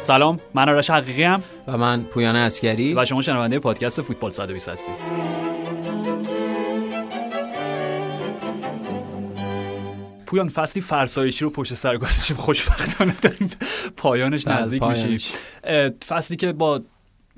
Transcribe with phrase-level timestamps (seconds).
[0.00, 4.68] سلام من آرش حقیقی هم و من پویان اسکری و شما شنونده پادکست فوتبال 120
[4.68, 4.94] هستید.
[10.26, 12.36] پویان فصلی فرسایشی رو پشت سر گذاشتیم.
[12.36, 13.50] خوشبختانه داریم
[13.96, 15.18] پایانش بله، نزدیک میشیم.
[16.08, 16.82] فصلی که با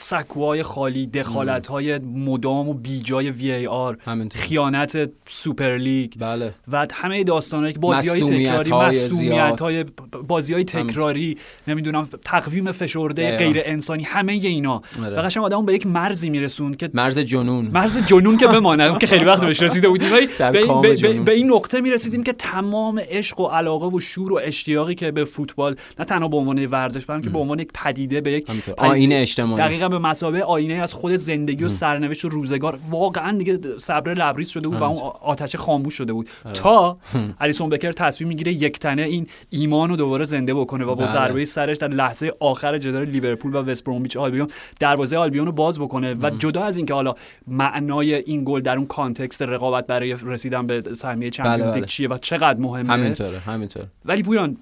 [0.01, 3.99] سکوهای خالی دخالت های مدام و بیجای VAR
[4.33, 6.13] خیانت Super League.
[6.19, 6.55] بله.
[6.73, 9.85] و همه داستانهایی که بازی های تکراری مصدومیت های
[10.29, 11.37] بازی های تکراری
[11.69, 14.83] نمی‌دونم تقویم فشرده غیر انسانی همه اینا.
[15.03, 15.17] آره.
[15.17, 17.71] و قشنگ آدمو به یک مرزی میرسوند که مرز جنون.
[17.73, 18.99] مرز جنون که بمانه.
[18.99, 20.09] که خیلی وقت بهش رسیده بودیم.
[20.39, 25.11] به, به, این نقطه می‌رسیدیم که تمام عشق و علاقه و شور و اشتیاقی که
[25.11, 28.47] به فوتبال نه تنها به عنوان ورزش بلکه به عنوان یک پدیده به یک
[28.77, 29.90] آینه اجتماعی.
[29.91, 32.79] به مسابقه آینه از خود زندگی و سرنوشت و روزگار.
[32.91, 36.29] واقعا دیگه صبر لبریز شده بود و اون آتش خاموش شده بود.
[36.45, 36.55] آره.
[36.55, 36.99] تا
[37.41, 41.07] الیسون بکر تصمیم می‌گیره یک تنه این ایمان رو دوباره زنده بکنه و با بله.
[41.07, 44.49] ضربه سرش در لحظه آخر جدال لیورپول و وست برومیچ آلبیون
[44.81, 47.15] دروازه آلبیون رو باز بکنه و جدا از اینکه حالا
[47.47, 51.87] معنای این گل در اون context رقابت برای رسیدن به سهمیه Champions بله، لیگ بله.
[51.87, 52.93] چیه و چقدر مهمه.
[52.93, 53.87] همینطوره همینطوره.
[54.05, 54.57] ولی پویان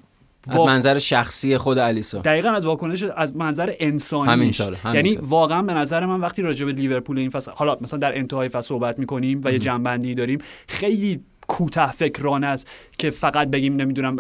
[0.51, 4.53] از منظر شخصی خود الیسون دقیقا از واکنش از منظر انسانی
[4.95, 8.49] یعنی واقعا به نظر من وقتی راجع به لیورپول این فصل حالا مثلا در انتهای
[8.49, 10.39] فصل صحبت می‌کنیم و یه جمع‌بندی داریم
[10.69, 12.69] خیلی کوتاه فکرانه است.
[12.99, 14.17] که فقط بگیم نمی‌دونم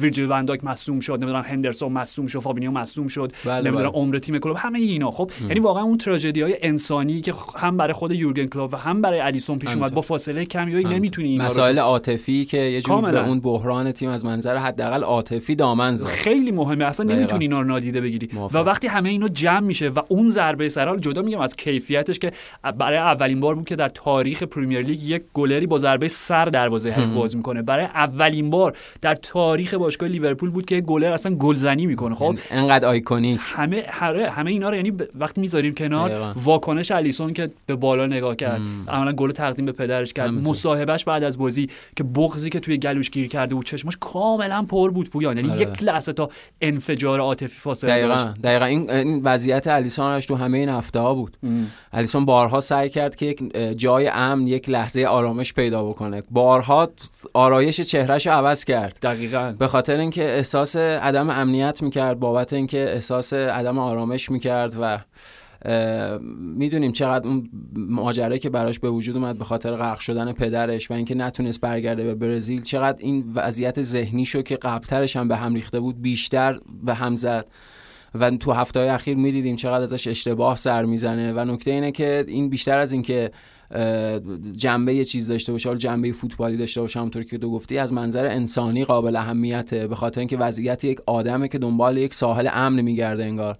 [0.00, 4.00] ویرجیل ون‌دایک مصدوم شد نمی‌دونم هندرسون مصدوم شد فابینیو مصدوم شد بله نمی‌دونم بله.
[4.00, 5.10] عمر تیم کلوپ همه اینا.
[5.10, 9.02] خب یعنی واقعا اون تراژدی های انسانی که هم برای خود یورگن کلوپ و هم
[9.02, 13.26] برای الیسون پیش اومد با فاصله کمی نمی‌تونی اینا مسائل عاطفی که یه جور به
[13.28, 16.06] اون بحران تیم از منظر حداقل عاطفی دامن زد.
[16.06, 16.84] خیلی مهمه.
[16.84, 18.28] اصلا نمی‌تونی اینا رو نادیده بگیری.
[18.52, 22.32] و وقتی همه اینا جمع میشه و اون ضربه سر جدا میگم از کیفیتش که
[22.78, 26.90] برای اولین بار بود که در تاریخ Premier League یک گلری با ضربه سر دروازه
[26.90, 27.62] حریف می‌کنه.
[27.62, 32.14] برای اولین بار در تاریخ باشگاه لیورپول بود که گلر اصلا گلزنی می‌کنه.
[32.14, 33.40] خب یعنی انقدر iconic.
[33.42, 38.36] همه همه, همه اینا رو یعنی وقتی می‌ذاریم کنار واکنش الیسون که به بالا نگاه
[38.36, 38.60] کرد.
[38.88, 40.30] عملا گل تقدیم به پدرش کرد.
[40.30, 44.90] مصاحبهش بعد از بازی که بغضی که توی گلوش گیر کرده بود چشمش کاملا پر
[44.90, 45.36] بود پویان.
[45.36, 45.60] یعنی آره.
[45.60, 46.28] یک لحظه تا
[46.60, 48.42] انفجار عاطفی فاصله دقیقاً داشت.
[48.42, 48.64] دقیقاً.
[48.64, 51.36] این, این وضعیت الیسونش تو همه این هفته ها بود.
[51.92, 56.22] الیسون بارها سعی کرد که یک جای امن یک لحظه آرامش پیدا بکنه.
[56.30, 56.88] بارها
[57.34, 58.98] آرایش چهرهش عوض کرد.
[59.02, 59.54] دقیقا.
[59.58, 64.98] به خاطر اینکه احساس عدم امنیت می‌کرد بابت اینکه احساس عدم آرامش می‌کرد و
[66.38, 70.94] می‌دونیم چقدر اون ماجرایی که براش به وجود اومد به خاطر غرق شدن پدرش و
[70.94, 75.54] اینکه نتونست برگرده به برزیل چقدر این وضعیت ذهنی شو که قبلترش هم به هم
[75.54, 77.46] ریخته بود بیشتر به هم زد.
[78.14, 81.32] و تو هفته های اخیر می‌دیدیم چقدر ازش اشتباه سر می‌زنه.
[81.32, 83.30] و نکته اینه که این بیشتر از اینکه
[84.56, 87.92] جنبه یه چیز داشته باشه حالا جنبه فوتبالی داشته باشه همونطور که تو گفتی از
[87.92, 92.80] منظر انسانی قابل اهمیته به خاطر اینکه وضعیت یک آدمه که دنبال یک ساحل امن
[92.80, 93.56] میگرده انگار.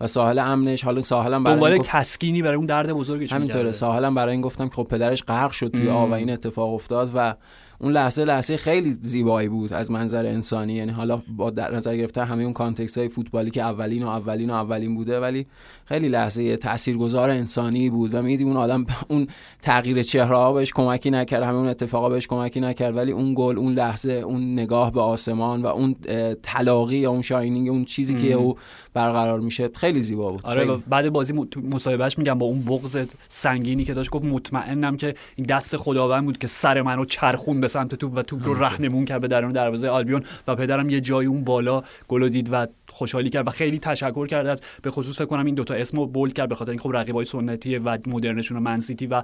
[0.00, 3.72] و ساحل امنش حالا ساحلم برای دنبال تسکینی برای اون درد بزرگش همینطوره.
[3.72, 7.10] ساحلم برای این گفتم که خب پدرش غرق شد توی آب و این اتفاق افتاد
[7.14, 7.34] و
[7.80, 10.72] اون لحظه لحظه خیلی زیبایی بود از منظر انسانی.
[10.72, 14.50] یعنی حالا با در نظر گرفته همه اون کانتکست های فوتبالی که اولین و اولین
[14.50, 15.46] و اولین بوده ولی
[15.90, 19.26] خیلی لحظه تاثیرگذار انسانی بود و میدی اون آدم اون
[19.62, 23.58] تغییر چهره ها بهش کمکی نکرد همه اون اتفاقا بهش کمکی نکرد ولی اون گل
[23.58, 25.96] اون لحظه اون نگاه به آسمان و اون
[26.42, 28.56] تلاقی یا اون shining اون چیزی که او
[28.94, 30.40] برقرار میشه خیلی زیبا بود.
[30.44, 31.32] آره بعد بازی
[31.72, 36.38] مصاحبهش میگم با اون بغض سنگینی که داشت گفت مطمئنم که این دست خداوند بود
[36.38, 39.88] که سر منو چرخون به سمت توپ و توپ رو رهنمون کرد به درون دروازه
[39.88, 44.26] آلبیون و پدرم یه جای اون بالا گل دید و خوشحالی کرد و خیلی تشکر
[44.26, 46.82] کرد از به خصوص فکر کنم این دوتا اسم رو bold کرد به خاطر اینکه
[46.82, 49.22] خب رقیبای سنتی و مدرنشون و Man City و.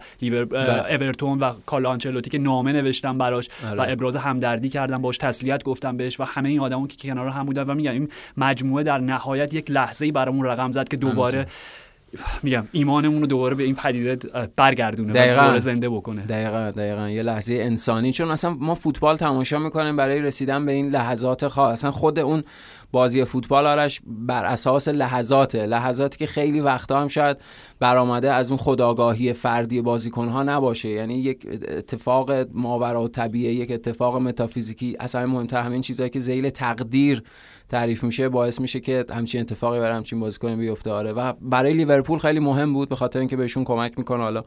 [0.90, 3.92] اورتون و کارلو آنچلوتی که نامه نوشتن براش و آره.
[3.92, 7.62] ابراز همدردی کردن باش تسلیت گفتم بهش و همه این آدمون که کنار هم بودن
[7.62, 11.46] و میگم این مجموعه در نهایت یک لحظه‌ای برامون رقم زد که دوباره
[12.42, 14.18] میگم ایمانمون رو دوباره به این پدیده
[14.56, 15.54] برگردونه دقیقا.
[15.54, 20.20] و زنده بکنه دقیقا دقیقا یه لحظه انسانی چون اصلا ما فوتبال تماشا می‌کنیم برای
[20.20, 22.44] رسیدن به این لحظات خاص اصلا خود اون
[22.92, 25.66] بازی فوتبال آرش بر اساس لحظاته.
[25.66, 27.36] لحظاتی که خیلی وقتا هم شاید
[27.80, 30.88] برآمده از اون خداگاهی فردی بازیکن ها نباشه.
[30.88, 36.50] یعنی یک اتفاق ماورا و طبیعه یک اتفاق متافیزیکی اصلا مهمتر همین چیزهایی که ذیل
[36.50, 37.22] تقدیر
[37.68, 40.90] تعریف میشه باعث میشه که همچین اتفاقی برای همچین بازیکن بیفته.
[40.90, 41.12] آره.
[41.12, 44.44] و برای لیورپول خیلی مهم بود به خاطر اینکه بهشون کمک می‌کنه حالا.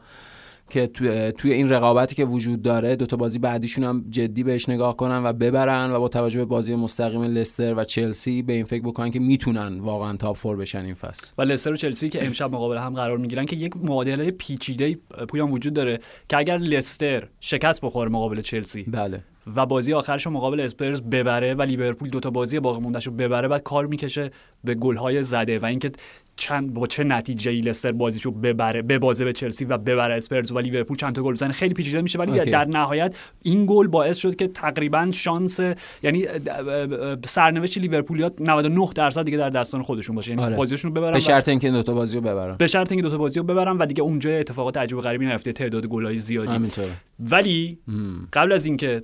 [0.70, 4.68] که توی, توی این رقابتی که وجود داره دو تا بازی بعدیشون هم جدی بهش
[4.68, 8.64] نگاه کنن و ببرن و با توجه به بازی مستقیم لستر و چلسی به این
[8.64, 11.32] فکر بکنن که می‌تونن واقعا تاپ فور بشن این فصل.
[11.38, 15.50] و لستر و چلسی که امشب مقابل هم قرار می‌گیرن که یک معادله پیچیده پویان
[15.50, 19.20] وجود داره که اگر لستر شکست بخوره مقابل چلسی بله.
[19.56, 23.48] و بازی آخرش رو مقابل اسپرز ببره و لیورپول دوتا بازی باقی موندهش رو ببره
[23.48, 24.30] بعد کار می‌کشه
[24.64, 25.92] به گلهای زده و اینکه
[26.40, 30.52] چند با چه نتیجه ای لستر بازیشو ببره به بازه به چلسی و ببره اسپرز
[30.52, 31.52] و لیورپول؟ چند تا گل بزنه.
[31.52, 35.60] خیلی پیچیده میشه ولی در نهایت این گل باعث شد که تقریبا شانس
[36.02, 36.26] یعنی
[37.24, 40.30] سرنوشت لیورپولیات 99 درصد دیگه در دستان خودشون باشه.
[40.30, 40.56] یعنی آره.
[40.56, 42.56] بازیشون رو ببرن به شرط اینکه دو تا بازی رو ببرن.
[42.56, 45.52] به شرط اینکه دو تا بازی رو ببرن و دیگه اونجا اتفاقات عجیب غریبی نیفته.
[45.52, 46.54] تعداد گلای زیادی.
[46.54, 46.92] همینطوره.
[47.20, 47.78] ولی
[48.32, 49.02] قبل از اینکه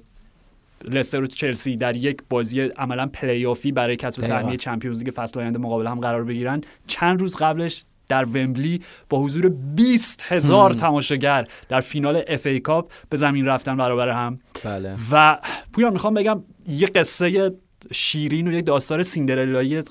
[0.87, 5.59] لستر و چلسی در یک بازی عملا پلی برای کسب سهمیه Champions League فصل آینده
[5.59, 6.61] مقابل هم قرار بگیرن.
[6.87, 13.17] چند روز قبلش در ومبلی با حضور 20 هزار تماشاگر در فینال FA Cup به
[13.17, 14.39] زمین رفتن برابر هم.
[14.65, 14.97] بله.
[15.13, 15.39] و
[15.73, 17.53] پویان می‌خوام بگم یه قصه
[17.93, 19.83] شیرین و یک داستان سیندرلایی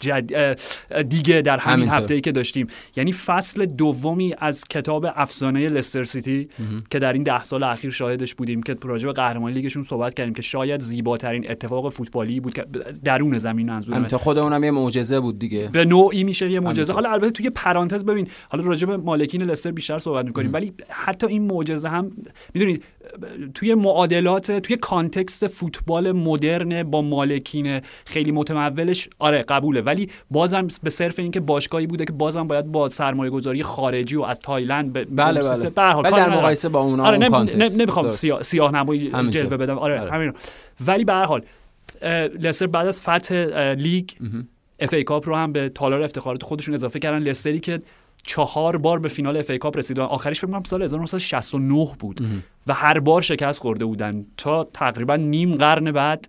[0.00, 0.58] جد...
[1.08, 2.66] دیگه در همین هفته ای که داشتیم.
[2.96, 6.48] یعنی فصل دومی از کتاب افسانه لستر سیتی
[6.90, 10.34] که در این ده سال اخیر شاهدش بودیم که راجع به قهرمانی لیگشون صحبت کردیم
[10.34, 12.64] که شاید زیباترین اتفاق فوتبالی بود که
[13.04, 14.04] درون زمین منظورم.
[14.04, 15.68] تا خود اونم یه معجزه بود دیگه.
[15.72, 16.92] به نوعی میشه یه معجزه.
[16.92, 21.26] حالا البته توی پرانتز ببین حالا راجع به مالکین لستر بیشتر صحبت می‌کنیم ولی حتی
[21.26, 22.10] این معجزه هم
[22.54, 22.84] می‌دونید
[23.54, 29.80] توی معادلات توی context فوتبال مدرن با مالکین خیلی متمولش آره قبوله.
[29.80, 34.22] ولی بازم به صرف اینکه باشگاهی بوده که بازم باید با سرمایه گذاری خارجی و
[34.22, 35.70] از تایلند به بله بله.
[36.10, 37.18] در مقایسه با اونها آره
[37.78, 39.78] نمی‌خوام سیاه, سیاه نمایی جلوه بدم.
[39.78, 40.10] آره بله.
[40.10, 40.32] همین
[40.86, 41.42] ولی به هر حال
[42.40, 44.10] لستر بعد از فتح لیگ
[44.80, 47.18] FA Cup رو هم به تالار افتخارات خودشون اضافه کردن.
[47.18, 47.80] لستری که
[48.22, 52.20] چهار بار به فینال FA Cup رسیدن آخرش فکر کنم سال 1969 بود
[52.66, 56.28] و هر بار شکست خورده بودن تا تقریبا نیم قرن بعد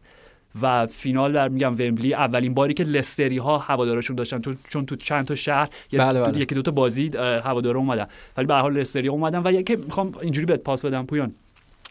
[0.62, 4.42] و فینال در میگم ومبلی اولین باری که لستری ها هوادارشون داشتن.
[4.70, 6.40] چون تو چند تا شهر بله بله.
[6.40, 8.08] یکی دو تا بازی هوادارا اومدن.
[8.38, 9.42] ولی به هر حال لستری اومدن.
[9.46, 11.32] و یکی می‌خوام اینجوری بهت پاس بدم پویان.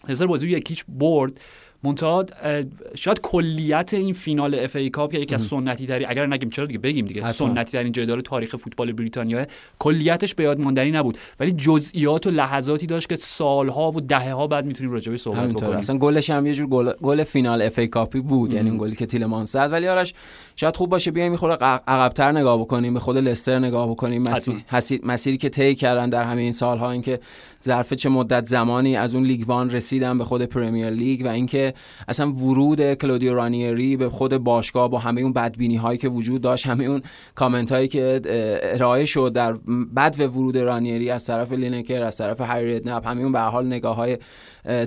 [0.09, 1.33] لستر بازی یک هیچ برد.
[1.85, 2.27] منتها
[2.95, 7.07] شاید کلیت این فینال FA Cup یکی از سنتی ترین اگر نگیم چرا دیگه بگیم
[7.07, 9.47] دیگه؟ سنتی ترین جدال تاریخ فوتبال بریتانیا.
[9.79, 11.19] کلیتش به یاد ماندنی نبود.
[11.41, 15.53] ولی جزئیات و لحظاتی داشت که سالها و دهه ها بعد می‌تونیم راجع بهش صحبت
[15.53, 15.77] بکنیم.
[15.77, 18.53] اصلا گلش هم یه جور گل, گل فینال FA Cup ی بود.
[18.53, 19.69] یعنی اون گلی که تیلمان زد.
[19.73, 20.15] ولی آرش
[20.57, 24.25] شاید خوب باشه بیایم یه خورده عقبتر نگاه بکنیم به خود لستر نگاه بکنیم.
[24.73, 27.21] مسیر مسیری که طی کردن در همه این سالها اینکه
[27.65, 31.68] ظرف چه مدت زمانی از اون League One رسیدن به خود Premier League و اینکه
[32.09, 36.67] اصلا ورود کلودیو رانیری به خود باشگاه با همه اون بدبینی هایی که وجود داشت
[36.67, 37.03] همه اون
[37.35, 38.21] کامنت هایی که
[38.63, 39.53] ارائه شد در
[39.97, 43.97] بدو ورود رانیری از طرف لینکر از طرف هری ردنپ همه اون به حال نگاه
[43.97, 44.19] های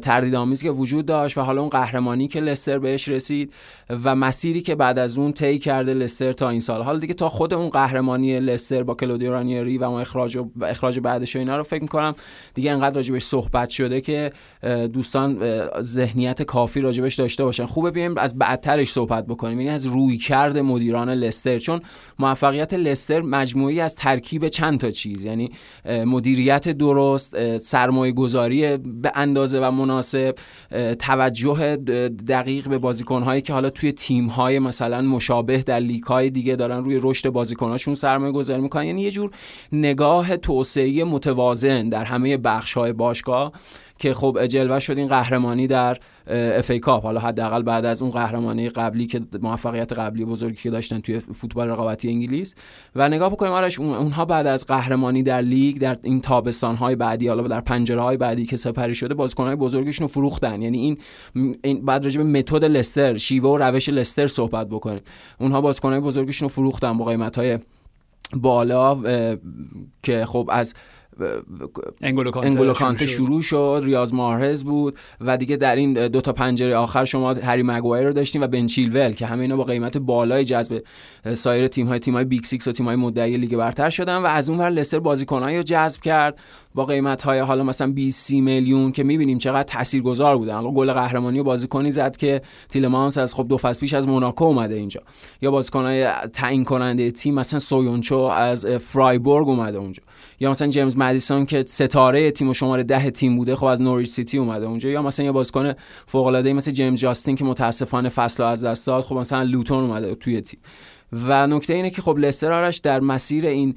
[0.01, 3.53] تردیدآمیزی که وجود داشت و حالا اون قهرمانی که لستر بهش رسید
[4.03, 6.81] و مسیری که بعد از اون طی کرده لستر تا این سال.
[6.81, 10.99] حالا دیگه تا خود اون قهرمانی لستر با کلودیو رانیری و اون اخراج و اخراج
[10.99, 12.15] بعدش و اینا رو فکر می‌کنم
[12.53, 14.31] دیگه انقدر راجبش صحبت شده که
[14.93, 15.39] دوستان
[15.81, 17.65] ذهنیت کافی راجبش داشته باشن.
[17.65, 19.59] خوبه بیایم از بعدترش صحبت بکنیم.
[19.59, 21.59] یعنی از روی کرد مدیران لستر.
[21.59, 21.81] چون
[22.19, 25.25] موفقیت لستر مجموعی از ترکیب چند تا چیز.
[25.25, 25.51] یعنی
[25.85, 30.35] مدیریت درست سرمایه گذاری به اندازه و مناسب
[30.99, 31.75] توجه
[32.27, 37.29] دقیق به بازیکنهایی که حالا توی تیم‌های مثلا مشابه در لیگ‌های دیگه دارن روی رشد
[37.29, 38.85] بازیکناشون سرمایه گذاری می‌کنن.
[38.85, 39.31] یعنی یه جور
[39.71, 43.51] نگاه توسعه متوازن در همه بخش‌های باشگاه.
[44.01, 47.03] که خب جلوه شد این قهرمانی در اف ای کاپ.
[47.03, 51.69] حالا حداقل بعد از اون قهرمانی قبلی که موفقیت قبلی بزرگی که داشتن توی فوتبال
[51.69, 52.55] رقابتی انگلیس.
[52.95, 57.27] و نگاه بکنیم آرش اونها بعد از قهرمانی در لیگ در این تابستان های بعدی
[57.27, 60.61] حالا در پنجره های بعدی که سپری شده بازیکن های بزرگشون رو فروختن.
[60.61, 60.97] یعنی این
[61.63, 65.01] این بعد راجع به متد لستر شیوه و روش لستر صحبت بکنیم.
[65.39, 67.59] اونها بازیکن های بزرگشون رو فروختن با قیمت های
[68.33, 69.01] بالا
[70.03, 70.73] که خب از
[72.01, 73.81] انگولو کانته شروع شد.
[73.83, 78.13] ریاض مارهز بود و دیگه در این دو تا پنجره آخر شما هری مگوایر رو
[78.13, 80.83] داشتین و بن چیلول که همه اینا با قیمت بالای جذب
[81.33, 84.25] سایر تیم های تیم های Big Six و تیم های مدعی لیگ برتر شدن و
[84.25, 86.39] از اون ور لستر بازیکنایی رو جذب کرد
[86.75, 90.53] با قیمت های حالا مثلا 20 30 میلیون که می‌بینیم چقدر تاثیرگذار بودن.
[90.53, 94.45] حالا گل قهرمانی و بازیکنی زد که تیلمانس از خب دو فصل پیش از موناکو
[94.45, 95.01] اومده اینجا.
[95.41, 100.03] یا بازیکنای تعیین کننده تیم مثلا سویونچو از فرایبورگ اومده اونجا.
[100.39, 104.09] یا مثلا جیمز مدیسون که ستاره تیم و شماره ده تیم بوده خب از نوریچ
[104.09, 104.89] سیتی اومده اونجا.
[104.89, 105.73] یا مثلا یه بازیکن
[106.05, 110.15] فوق العاده مثل جیمز جاستین که متاسفانه فصل از دست داد خب مثلا لوتون اومده
[110.15, 110.59] توی تیم.
[111.13, 113.75] و نکته اینه که خب لستر آرش در مسیر این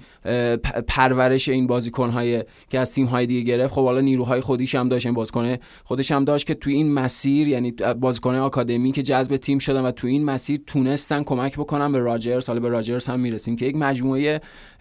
[0.88, 5.14] پرورش این بازیکنهای که از تیم‌های دیگه گرفت خب حالا نیروهای خودیش هم داشت این
[5.14, 9.80] بازیکن خودش هم داشت که توی این مسیر یعنی بازیکن آکادمی که جذب تیم شدن
[9.80, 12.48] و توی این مسیر تونستن کمک بکنن به راجرز.
[12.48, 14.40] حالا به راجرز هم می‌رسیم که یک مجموعه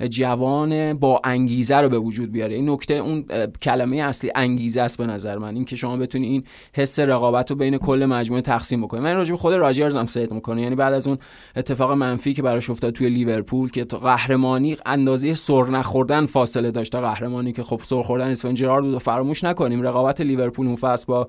[0.10, 2.56] جوان با انگیزه رو به وجود بیاره.
[2.56, 3.26] این نکته اون
[3.62, 5.56] کلمه اصلی انگیزه است به نظر من.
[5.56, 6.44] این که شما بتونی این
[6.74, 9.02] حس رقابت رو بین کل مجموعه تقسیم بکنی.
[9.02, 11.18] من راجع به خود راجرز هم صحبت می‌کنه یعنی بعد از اون
[11.56, 16.92] اتفاق منفی براش افتاد توی لیورپول که قهرمانی اندازه سر نخوردن فاصله داشت.
[16.92, 20.76] تا قهرمانی که خب سر خوردن استیون جرارد بود و فراموش نکنیم رقابت لیورپول اون
[20.76, 21.28] فصل با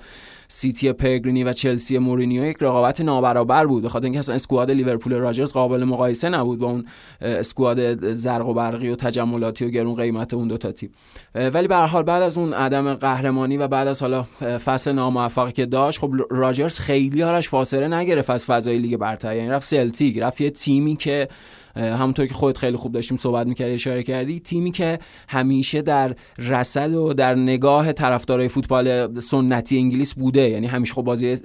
[0.49, 3.83] سیتی پگرینی و چلسی مورینیو یک رقابت نابرابر بود.
[3.83, 6.85] بخاطر اینکه اصلا squad لیورپول راجرز قابل مقایسه نبود با اون
[7.21, 10.91] squad زرق و برقی و تجملاتی و گرون قیمت اون دو تا تیم.
[11.35, 15.67] ولی به حال بعد از اون عدم قهرمانی و بعد از حالا فصل ناموفقی که
[15.67, 19.37] داشت خب راجرز خیلی هاش فاصله نگرفت از فضای لیگ برتر.
[19.37, 21.29] یعنی رفت سلتیک رفت یه تیمی که
[21.77, 26.95] همونطور که خودت خیلی خوب داشتیم صحبت می‌کردی اشاره کردی تیمی که همیشه در رصد
[26.95, 30.51] و در نگاه طرفدارای فوتبال سنتی انگلیس بوده.
[30.51, 31.37] یعنی همیشه خب بازی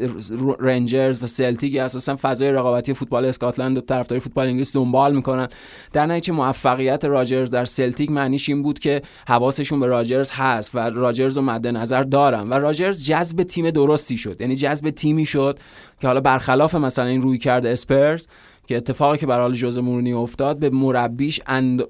[0.59, 5.47] رنجرز و سلتیک اساسا فضای رقابتی فوتبال اسکاتلند و طرفدارای فوتبال انگلیس دنبال می‌کنن.
[5.93, 10.79] در نتیجه موفقیت راجرز در سلتیک معنیش این بود که حواسشون به راجرز هست و
[10.79, 14.41] راجرز رو مد نظر دارن و راجرز جذب تیم درستی شد.
[14.41, 15.59] یعنی جذب تیمی شد
[16.01, 18.27] که حالا برخلاف مثلا این روی کرده اسپرز
[18.69, 21.89] که اتفاقی که برای جوز مورینیو افتاد به مربیش اند...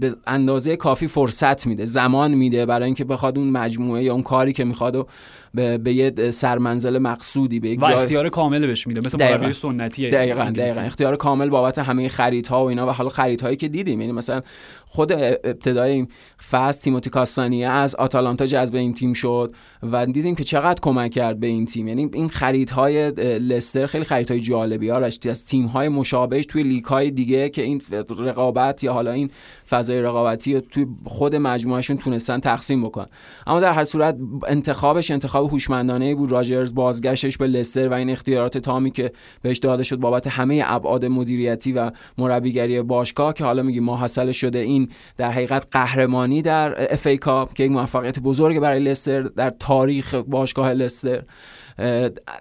[0.00, 4.52] به اندازه کافی فرصت میده زمان میده برای اینکه بخواد اون مجموعه یا اون کاری
[4.52, 5.06] که می‌خواد و
[5.54, 10.10] به, به یه سرمنزل مقصودی به یک و اختیار کامل بهش میده مثل مربی سنتی
[10.10, 10.80] دقیقاً دقیقاً.
[10.80, 14.00] اختیار کامل بابت همه خریدها و اینا و حالا خریدهایی که دیدیم.
[14.00, 14.42] یعنی مثلا
[14.86, 16.08] خود ابتدای این
[16.50, 19.54] فصل تیموتی کاستانیه از آتالانتا جذب این تیم شد
[19.92, 21.88] و دیدیم که چقدر کمک کرد به این تیم.
[21.88, 24.88] یعنی این خریدهای لستر خیلی خریدهای جالبی.
[24.88, 27.82] ها از تیم‌های مشابهش توی لیگ‌های دیگه که این
[28.18, 29.30] رقابت یا حالا این
[29.70, 33.06] فضای رقابتی توی خود مجموعهشون تونستن تقسیم بکن
[33.46, 36.30] اما در هر صورت انتخابش انتخاب هوشمندانه بود.
[36.30, 41.04] راجرز بازگشتش به لستر و این اختیارات تامی که بهش داده شد بابت همه ابعاد
[41.04, 47.06] مدیریتی و مربیگری باشگاه که حالا میگی ماحصل شده این در حقیقت قهرمانی در FA
[47.06, 51.22] Cup که یک موفقیت بزرگ برای لستر در تاریخ باشگاه لستر.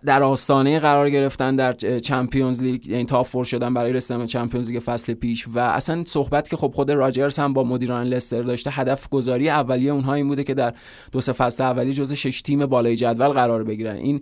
[0.06, 4.72] در آستانه قرار گرفتن در Champions League یعنی top four شدن برای رسیدن به Champions
[4.72, 8.72] League فصل پیش و اصلا صحبت که خب خود راجرز هم با مدیران لستر داشته
[8.72, 10.74] هدف گذاری اولیه اونها این بوده که در
[11.12, 13.96] دو سه فصل اولی جزو شش تیم بالای جدول قرار بگیرن.
[13.96, 14.22] این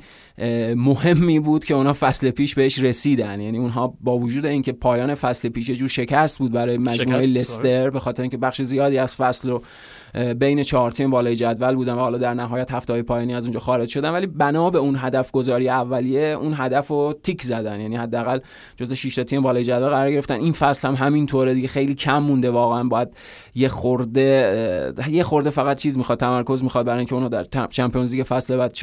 [0.75, 3.41] مهمی بود که اونها فصل پیش بهش رسیدن.
[3.41, 7.99] یعنی اونها با وجود اینکه پایان فصل پیش جور شکست بود برای مجموعه لستر به
[7.99, 9.61] خاطر اینکه بخش زیادی از فصل رو
[10.39, 13.89] بین چهار تیم بالای جدول بودن و حالا در نهایت هفته پایانی از اونجا خارج
[13.89, 14.09] شدن.
[14.09, 17.79] ولی بنا به اون هدف گذاری اولیه اون هدف رو تیک زدن.
[17.79, 18.39] یعنی حداقل
[18.77, 20.35] جز 6 تیم بالای جدول قرار گرفتن.
[20.35, 21.67] این فصل هم همین طوره دیگه.
[21.67, 22.83] خیلی کم مونده واقعا.
[22.83, 23.09] باید
[23.55, 28.23] یه خورده یه خورده فقط چیز می‌خواد تمرکز می‌خواد برای اینکه اونو در Champions League
[28.23, 28.73] فصل بعد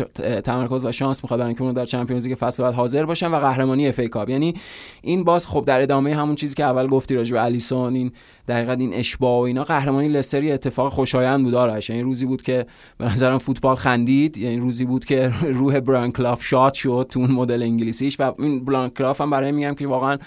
[0.41, 3.37] تمرکز و شانس می‌خواد برای اینکه اونو در Champions League فصل بعد حاضر باشن و
[3.37, 4.55] قهرمانی FA یعنی
[5.03, 8.13] این باز خب در ادامه همون چیزی که اول گفتی راجع به الیسون این
[8.49, 12.67] دقیقا این اشباع و اینا قهرمانی لستری اتفاق خوشایند بود آرش یعنی روزی بود که
[12.99, 14.39] به نظرم فوتبال خندید.
[14.39, 18.65] یعنی روزی بود که روح برایان کلاف شاد شد تو اون مدل انگلیسیش و این
[18.65, 20.19] برایان کلاف هم برای میگم که واقعا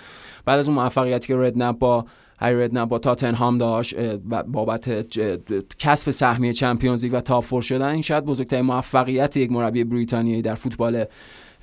[0.46, 2.06] بعد از اون موفقیتی که ردنپ با
[2.40, 3.96] هری ردنپ با تاتنهام داشت
[4.48, 5.16] بابت
[5.80, 10.42] کسب سهمیه Champions League و top four شدن این شاید بزرگترین موفقیت یک مربی بریتانیایی
[10.42, 11.06] در فوتبال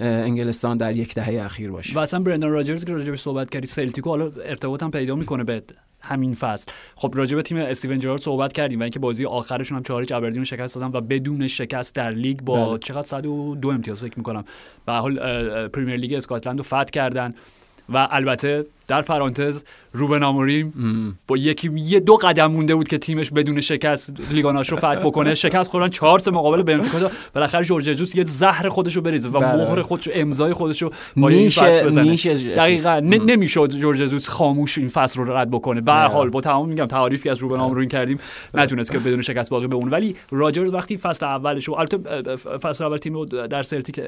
[0.03, 1.95] انگلستان در یک دهه اخیر باشه.
[1.95, 5.63] و اصلا برندن راجرز که راجبش صحبت کردی سلتیکو حالا ارتباط هم پیدا می‌کنه به
[6.01, 6.73] همین فصل.
[6.95, 10.13] خب راجع به تیم استیون جرارد صحبت کردیم و اینکه بازی آخرشون هم چهار هیچ
[10.13, 12.79] ابردین رو شکست دادن و بدون شکست در لیگ با بله.
[12.79, 14.45] چقدر 102 امتیاز فکر می‌کنم.
[14.87, 15.19] به حال
[15.69, 17.35] Premier League اسکاتلند رو فتح کردن
[17.89, 20.73] و البته در پرانتز روبن آموریم
[21.27, 24.95] با یکی یه دو قدم مونده بود که تیمش بدون شکست لیگا نوش رو فتح
[24.95, 25.35] بکنه.
[25.35, 29.41] شکست خوردن چهار سه مقابل بنفیکا بالاخره جورج جسوس یه زهر خودش رو بریزه و
[29.41, 29.57] بله.
[29.57, 32.17] مهر خودش رو امضای خودش رو با این فصل بزنه.
[32.55, 33.01] دقیقاً.
[33.03, 35.81] نمی‌شد جورج جسوس خاموش این فصل رو رد بکنه.
[35.81, 38.19] به هر حال با تمام میگم تعریفی از روبن آموریم کردیم.
[38.55, 39.91] نتونست که بدون شکست باقی بمونه.
[39.91, 44.01] ولی راجرز وقتی فصل اولش رو البته فصل اول تیم در سلتیک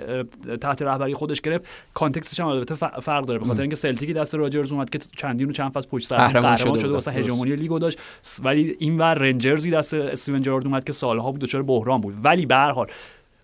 [0.60, 1.64] تحت رهبری خودش گرفت.
[1.94, 3.38] context ش هم البته فرق داره.
[3.38, 6.56] به خاطر اینکه سلتیک دست راجرز اومد که چندین و چند فصل پشت سر قهرمان
[6.56, 7.98] شده, شده واسه هژمونی لیگو داشت.
[8.42, 12.14] ولی این ور رنجرزی دست استیون جرارد اومد که سالها بود دچار بحران بود.
[12.22, 12.86] ولی به هر حال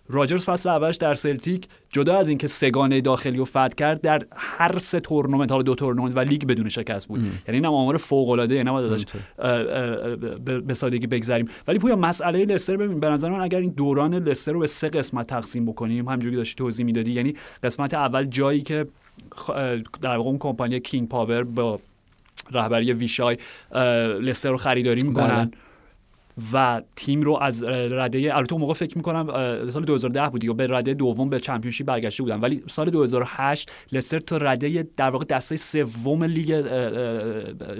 [0.09, 4.77] راجرز فصل اولش در سلتیک جدا از اینکه سه‌گانه داخلی رو فتح کرد در هر
[4.77, 7.19] سه تورنمنت حالا دو تورنمنت و لیگ بدون شکست بود.
[7.19, 9.07] یعنی این آمار فوق العاده یعنی نباید
[10.67, 11.47] به سادگی بگذریم.
[11.67, 14.89] ولی پویا مسئله لستر ببین به نظر من اگر این دوران لستر رو به سه
[14.89, 18.85] قسمت تقسیم بکنیم همونجوری داشتی توضیح می‌دادی یعنی قسمت اول جایی که
[20.01, 21.79] در واقع اون کمپانی کینگ پاور با
[22.51, 23.37] رهبری ویشای
[24.21, 25.51] لستر رو خریداری می‌کنن بله.
[26.53, 29.27] و تیم رو از رده البته موقع فکر می‌کنم
[29.71, 34.19] سال 2010 بود دیگه به رده دوم به چمپیونشیپ برگشته بودن ولی سال 2008 لستر
[34.19, 36.51] تا رده در واقع دسته سوم لیگ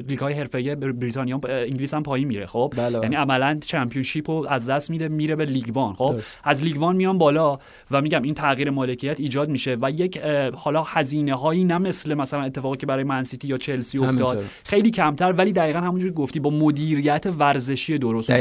[0.08, 3.00] لیگ های حرفه‌ای بریتانیا انگلیس هم پایین میره خب؟ بله.
[3.00, 6.96] یعنی عملا چمپیونشیپ رو از دست میده میره به لیگ وان خب؟ از لیگ وان
[6.96, 7.60] میان بالا
[7.92, 10.18] و میگم این تغییر مالکیت ایجاد میشه و یک
[10.56, 14.44] حالا هزینه هایی نه مثل مثلا اتفاقی که برای منسیتی یا چلسی افتاد.
[14.64, 18.41] خیلی کمتر ولی دقیقا همونجوری گفتی با مدیریت ورزشی درست.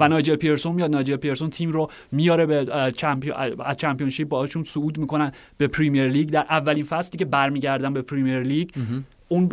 [0.00, 4.98] و نایجل پیرسون میاد نایجل پیرسون تیم رو میاره به چمپیون از چمپیونشیپ باهاشون صعود
[4.98, 6.30] می‌کنن به پریمیر لیگ.
[6.30, 8.70] در اولین فصلی که برمیگردن به پریمیر لیگ
[9.28, 9.48] اون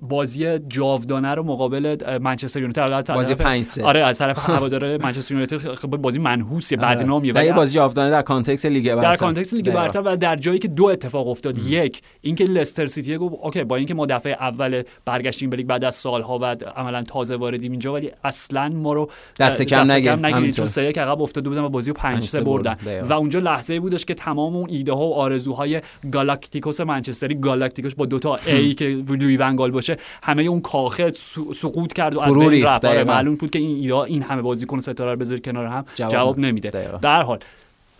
[0.00, 3.14] بازی جاودانه رو مقابل منچستر یونایتد.
[3.14, 7.32] بازی 5 آره از طرف هوادار منچستر یونایتد خب بازی منحوسه بدنامیه.
[7.36, 9.10] و یه بازی جاودانه در context لیگ برتر.
[9.10, 11.58] در context لیگ برتر و در جایی که دو اتفاق افتاد.
[11.58, 11.64] ام.
[11.68, 15.84] یک اینکه لستر سیتی گفت okay با اینکه ما دفعه اول برگشتیم به لیگ بعد
[15.84, 16.44] از سالها و
[16.76, 20.50] عملا تازه واردیم اینجا ولی اصلا ما رو دست کم نگیریم.
[20.50, 22.76] چون سه یک عقب افتاده بودن و بازی رو 5 3 بردن.
[23.08, 25.80] و اونجا لحظه بودش که تمام اون ایده ها و آرزوهای
[26.12, 31.12] گالاکتیکوس منچستری گالاکتیکوس با دو تا ای که لوی ونگال باشه همه اون کاخه
[31.54, 32.84] سقوط کرد و از بین رفت.
[32.84, 36.38] آره، معلوم بود که این این همه بازیکن ستاره رو بذاری کنار هم جواب, جواب
[36.38, 36.98] نمیده.
[37.02, 37.38] در حال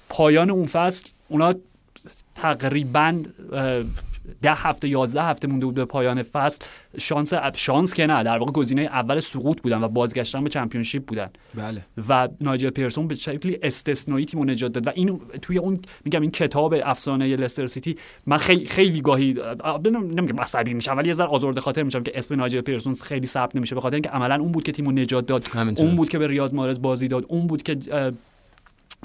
[0.08, 1.54] پایان اون فصل اونا
[2.34, 3.22] تقریبا
[4.42, 6.64] ده هفته یازده هفته مونده بود به پایان فصل.
[6.98, 11.30] شانس شانس که نه در واقع گزینه اول سقوط بودن و بازگشتن به چمپیونشیپ بودن.
[11.54, 11.84] بله.
[12.08, 14.86] و نایجل پیرسون به شکلی استثنایی تیمو نجات داد.
[14.86, 17.96] و این توی اون میگم این کتاب افسانه لستر سیتی
[18.26, 19.36] من خیلی خیلی گاهی
[19.90, 23.56] نمیگم عصبی میشم ولی یه ذره آزرده خاطر میشم که اسم نایجل پیرسون خیلی ثبت
[23.56, 25.48] نمیشه به خاطر اینکه عملا اون بود که تیمو نجات داد.
[25.48, 25.86] همینطور.
[25.86, 27.24] اون بود که به ریاض مارز بازی داد.
[27.28, 27.76] اون بود که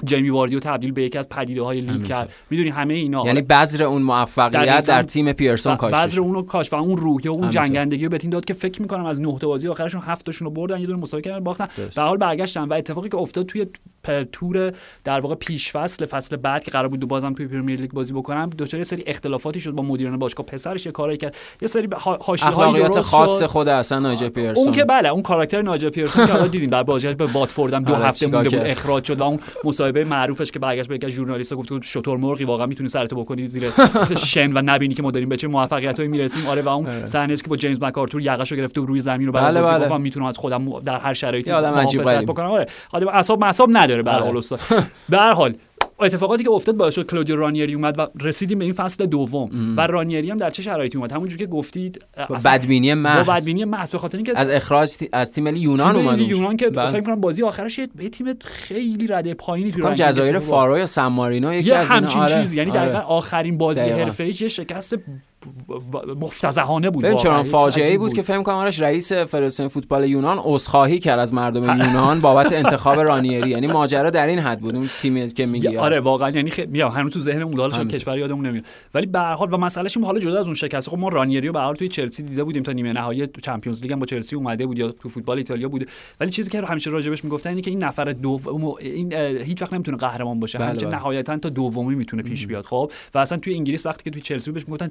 [0.04, 2.32] جیمی واردیو تبدیل به یکی از پدیده های لیگ کرد.
[2.50, 6.76] می‌دونی همه اینا یعنی بذر اون موفقیت در تیم پیرسون کاش بذر اونو کاش و
[6.76, 9.68] اون روحیه اون جنگندگی رو به تیم داد که فکر می‌کنم از نه تا بازی
[9.68, 11.66] آخرشون هفتاشون رو بردن یه دونه مساوی کردن باختن.
[11.94, 13.66] به حال برگشتن و اتفاقی که افتاد توی
[14.32, 14.72] تور
[15.04, 18.12] در واقع پیش فصل فصل بعد که قرار بود دو بازم توی پرمیر لیگ بازی
[18.12, 20.46] بکنم دچار سری اختلافاتی شد با مدیران باشگاه.
[20.46, 21.36] پسرش یه کاری کرد.
[21.62, 21.88] یه سری
[22.20, 24.64] حاشیه‌های خاص خود اصلا ناجی پیرسون.
[24.64, 26.70] اون که بله اون کاراکتر ناجی پیرسون که حالا دیدیم.
[26.70, 29.40] در بازی به واتفورد هم دو هفته مونده بود اخراج شد و اون
[29.86, 33.46] مصاحبه معروفش که برگشت به یک ژورنالیست گفت تو شطور مرغی واقعا می‌تونی سرتو بکنی
[33.46, 33.70] زیر
[34.26, 36.46] شن و نبینی که ما داریم به چه موفقیتایی می‌رسیم.
[36.46, 39.88] آره و اون صحنه که با جیمز مکارتور یقشو گرفته روی زمین رو بله بله.
[39.88, 42.46] گفت می‌تونم از خودم در هر شرایطی محافظت بکنم.
[42.46, 42.66] آره.
[42.92, 44.40] آدم اعصاب معصاب نداره به هر حال
[45.08, 45.54] به هر حال
[46.00, 49.50] اتفاقاتی که افتاد باعث شد کلودیو رانیری اومد و رسیدیم به این فصل دوم.
[49.52, 49.76] ام.
[49.76, 52.04] و رانیری هم در چه شرایطی اومد؟ همونجوری که گفتید
[52.44, 53.28] بدبینی محض.
[53.28, 55.08] بدبینی محض به خاطر اینکه از اخراج تی...
[55.12, 59.06] از تیم ملی یونان تیم اومد یونان که فکر کنم بازی آخرش به تیم خیلی
[59.06, 62.34] رده پایینی تو جزایر فارو یا سن مارینو یکی از همچین آره.
[62.34, 62.56] چیزی.
[62.56, 62.80] یعنی آره.
[62.80, 64.96] دقیقا آخرین بازی حرفه‌ای شکست
[66.20, 70.38] مفتزهانه بود ببین چرا فاجعه ای بود, که فکر کنم آرش رئیس فدراسیون فوتبال یونان
[70.42, 73.50] عذرخواهی کرد از مردم یونان بابت انتخاب رانیری.
[73.50, 75.76] یعنی ماجرا در این حد بود اون تیمی که میگی.
[75.76, 76.30] آره واقعا.
[76.30, 78.64] یعنی خیلی میام هنوز تو ذهنمون دالش کشور یادمون نمیاد.
[78.94, 81.52] ولی به هر حال و مسئلهش حالا جدا از اون شکست خب ما رانیری رو
[81.52, 84.36] به هر حال توی چلسی دیده بودیم تا نیمه نهایی چمپیونز لیگ هم با چلسی
[84.36, 85.88] اومده بود یا تو فوتبال ایتالیا بود
[86.20, 89.96] ولی چیزی که همیشه راجبش می‌گفتن اینه که این نفر دوم این هیچ وقت نمی‌تونه
[89.96, 90.58] قهرمان باشه.
[90.58, 90.96] بله همیشه بله.
[90.96, 92.66] نهایتا تا دومی می‌تونه پیش بیاد.
[92.66, 94.88] خب؟ و اصلا توی انگلیس وقتی که توی چلسی بهش می‌گفتن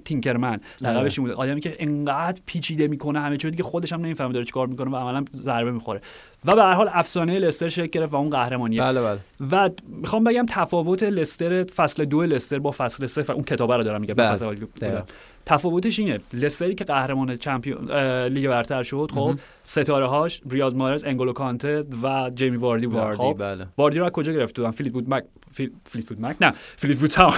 [0.52, 1.32] تینکرمن لقبش بود.
[1.32, 4.96] آدمی که انقدر پیچیده می‌کنه همه چیز دیگه خودش هم نمی‌فهمه داره چیکار می‌کنه و
[4.96, 6.02] عملا ضربه می‌خوره.
[6.46, 8.82] و به هر حال افسانه لستر شکل گرفت و اون قهرمانیه.
[8.82, 9.20] بله بله.
[9.52, 14.02] و می‌خوام بگم تفاوت لستر فصل دو لستر با فصل سه اون کتابه رو دارم
[14.02, 15.04] میگم بله.
[15.46, 16.20] تفاوتش اینه.
[16.34, 17.92] لستری که قهرمان چمپیون
[18.26, 23.18] لیگ برتر شد خب ستاره هاش ریاض مارز انگولو کانته و جیمی واردی بودن واردی
[23.18, 23.66] خب بله.
[23.78, 25.10] واردی رو از کجا گرفته بودن فلیت بود.
[25.10, 25.24] مک
[25.56, 25.72] فیل...
[25.86, 27.34] فلیت بود مک نه فلیت بود تاون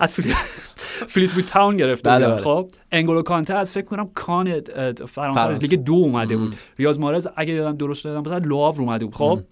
[0.00, 0.36] از فلیت
[1.08, 2.44] فلیت بود تاون گرفته بله بودن بله.
[2.44, 4.60] خب انگولو کانته از فکر کنم کان
[5.08, 6.56] فرانسه از لیگ دو اومده بود.
[6.78, 9.14] ریاض مارز اگه یادم درست دادم مثلا لواو اومده بود.
[9.14, 9.42] خب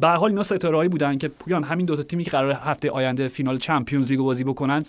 [0.00, 2.90] به هر حال اینا ستارهایی بودن که پویان همین دو تا تیمی که قراره هفته
[2.90, 4.82] آینده فینال چمپیونز لیگ بازی بکنن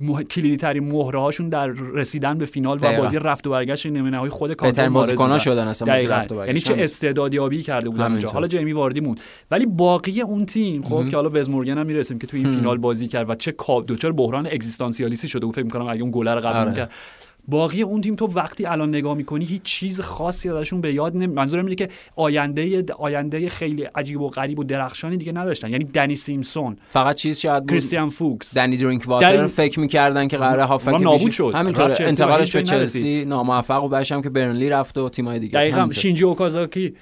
[0.00, 0.22] مح...
[0.22, 3.02] کلیدی ترین مهره هاشون در رسیدن به فینال و دقیقا.
[3.02, 5.38] بازی رفت و برگشت نیمه نهایی خود کانتر بازیکن‌ها.
[5.38, 5.94] شدن اصلا.
[5.94, 6.48] رفت و برگشت.
[6.48, 6.84] یعنی چه.
[6.84, 8.28] استعدادیابی کرده بودن اونجا.
[8.28, 12.18] حالا جیمی واردی موند ولی باقی اون تیم خب که حالا وز مورگن هم می‌رسیم
[12.18, 15.64] که تو این فینال بازی کرد و چه کاب دوچار بحران اگزیستانسیالیستی شده بود فکر
[15.64, 16.88] می‌کنم اگه اون گلر قبول آره.
[17.48, 21.26] باقی اون تیم تو وقتی الان نگاه می‌کنی هیچ چیز خاصی ازشون به یاد نمی
[21.26, 26.16] منظورم اینه که آینده آینده خیلی عجیب و غریب و درخشانی دیگه نداشتن یعنی دنی
[26.16, 30.88] سیمسون فقط چیز شاید کریستیان فوکس دنی درینک واتر دنی- فکر می‌کردن که قراره هافک
[31.00, 31.30] نابود.
[31.30, 31.52] شد.
[31.54, 35.88] همینطور انتقالش به چلسی ناموفق و بعدش هم که برنلی رفت و تیم‌های دیگه دقیقا.
[35.92, 36.94] شینجی اوکازاکی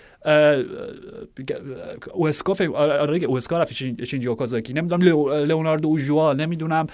[2.13, 3.73] اوسکا فکر آره اوسکا رفت
[4.05, 5.03] شینجی اوکازاکی نمی‌دونم
[5.47, 6.87] لئوناردو اوژوا نمی‌دونم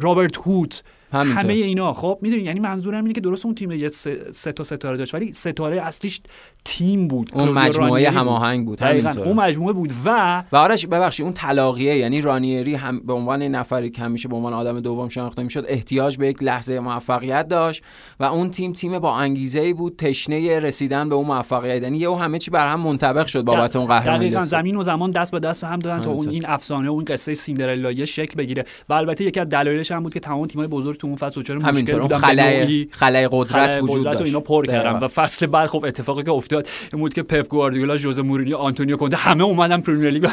[0.00, 1.92] رابرت هوت همه اینا.
[1.92, 5.32] خب می‌دونی یعنی منظورم اینه که درست اون تیم یه سه, تا ستاره داشت ولی
[5.34, 6.20] ستاره اصلیش
[6.64, 7.30] تیم بود.
[7.34, 12.20] اون مجموعه هماهنگ بود همینطور اون مجموعه بود و و آرش ببخشید اون تلاقیه یعنی
[12.20, 16.28] رانیری هم به عنوان نفری که همیشه به عنوان آدم دوم شناخته می‌شد احتیاج به
[16.28, 17.82] یک لحظه موفقیت داشت
[18.20, 21.82] و اون تیم تیم با انگیزه ای بود تشنه رسیدن به اون موفقیت.
[21.82, 25.10] یعنی یهو همه چی بر هم منطبق شد بابت اون قهرمانی دقیقاً زمین و زمان
[25.10, 28.64] دست به دست هم دادن تا اون این افسانه اون قصه سیندرلا شکل بگیره.
[28.88, 31.58] و البته یکی از دلایلش هم بود که تمام تیم‌های بزرگ تو اون فصل دچار
[31.58, 34.22] مشکل بودن خلای خلای قدرت وجود داشت.
[34.22, 37.96] اینا پر کردن و فصل بعد خب اتفاقی که افتاد این بود که پپ گواردیولا
[37.96, 40.22] ژوزه مورینیو آنتونیو کونته همه اومدن پرمیر لیگ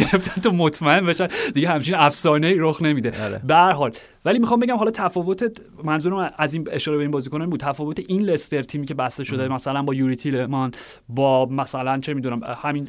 [0.00, 1.28] گرفتن تو مطمئن بشن.
[1.54, 3.24] دیگه همچین افسانه ای رخ نمیده.
[3.24, 3.40] آره.
[3.46, 3.92] به هر حال
[4.24, 7.60] ولی می‌خوام بگم حالا تفاوت منظورم از این اشاره به این بازیکنان بود.
[7.60, 10.72] تفاوت این لستر تیمی که بسته شده مثلا با یوری تیلمان
[11.08, 12.86] با مثلا چه می‌دونم همین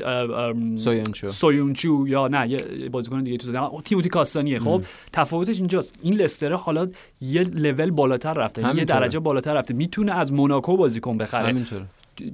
[0.77, 1.29] سویونچو.
[1.29, 4.59] سویونچو یا نه یه بازیکن دیگه تو زدن تیموتی کاستانیه.
[4.59, 4.81] خب
[5.13, 5.95] تفاوتش اینجاست.
[6.01, 6.87] این لستر حالا
[7.21, 9.73] یه لول بالاتر رفته یه درجه بالاتر رفته.
[9.73, 11.47] می‌تونه از موناکو بازیکن بخره.
[11.47, 11.81] همینطور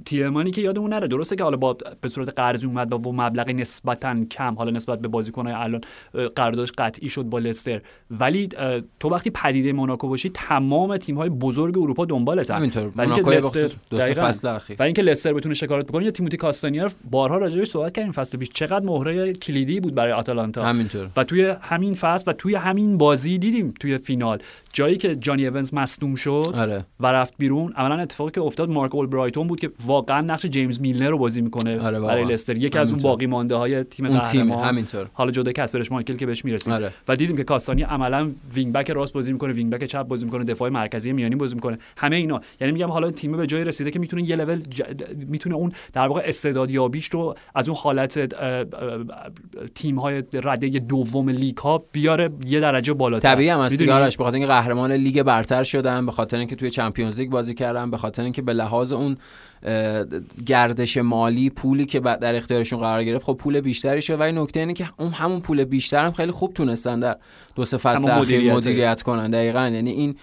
[0.04, 1.08] تیلمانی که یادمون نره.
[1.08, 4.54] درسته که حالا با به صورت قرضی اومد با, مبلغی نسبتا کم.
[4.54, 5.80] حالا نسبت به بازیکن‌های الان
[6.36, 7.80] قراردادش قطعی شد با لستر.
[8.10, 8.48] ولی
[9.00, 12.92] تو وقتی پدیده موناکو باشی تمام تیم‌های بزرگ اروپا دنبالت همینطور.
[12.96, 14.76] ولی اینکه لستر دو فصل اخیر.
[14.78, 18.12] و اینکه لستر بتونه شکارت بکنه یا تیموتی کاستانیا رو بارها راجعش صحبت کردیم.
[18.12, 20.62] فصل پیش چقدر مهره کلیدی بود برای آتالانتا.
[20.66, 21.08] همینطور.
[21.16, 24.38] و توی همین فصل و توی همین بازی دیدیم توی فینال.
[24.72, 26.84] جایی که جانی اونز مصدوم شد آره.
[27.00, 31.08] و رفت بیرون اولا اتفاقی که افتاد مارک آلبرایتون بود که واقعا نقش جیمز میلنر
[31.08, 32.56] رو بازی می‌کنه آره برای لستر.
[32.56, 34.68] یکی از اون باقی مانده های تیم قهرمان.
[34.68, 35.06] همینطور.
[35.12, 36.72] حالا جدا کسپر اشمایکل که بهش می‌رسیم.
[36.72, 36.92] آره.
[37.08, 40.44] و دیدیم که کاستانیا عملا wing back راست بازی می‌کنه wing back چپ بازی می‌کنه
[40.44, 41.78] دفاع مرکزی میانی بازی می‌کنه.
[41.96, 42.40] همه اینا.
[42.60, 44.82] یعنی میگم حالا تیم به جایی رسیده که می‌تونه یه لول ج...
[45.28, 48.34] می‌تونه اون در واقع استعدادیابیش رو از اون حالت
[49.74, 53.34] تیم های رده دوم لیگ ها بیاره یه درجه بالاتر.
[53.34, 57.20] طبیعی هم است به خاطر اینکه قهرمان لیگ برتر شدن به خاطر اینکه توی چمپیونز
[57.20, 59.16] لیگ بازی کردن به خاطر اینکه به لحاظ اون
[60.46, 64.20] گردش مالی پولی که در اختیارشون قرار گرفت خب پول بیشتری شد.
[64.20, 67.16] ولی نکته اینه که اون همون پول بیشتر هم خیلی خوب تونستن در
[67.56, 69.02] دو سه فصل اخیر مدیریت.
[69.02, 69.30] کنن.
[69.30, 69.68] دقیقا.
[69.68, 70.14] یعنی این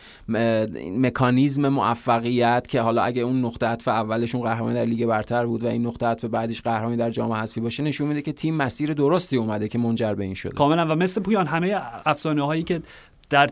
[1.01, 5.67] مکانیزم موفقیت که حالا اگه اون نقطه عطف اولشون قهرمانی در لیگ برتر بود و
[5.67, 9.37] این نقطه عطف بعدش قهرمانی در جام حذفی باشه نشون میده که تیم مسیر درستی
[9.37, 10.53] اومده که منجر به این شده.
[10.53, 10.85] کاملا.
[10.85, 12.81] و مثل پویان همه افسانه هایی که
[13.29, 13.49] در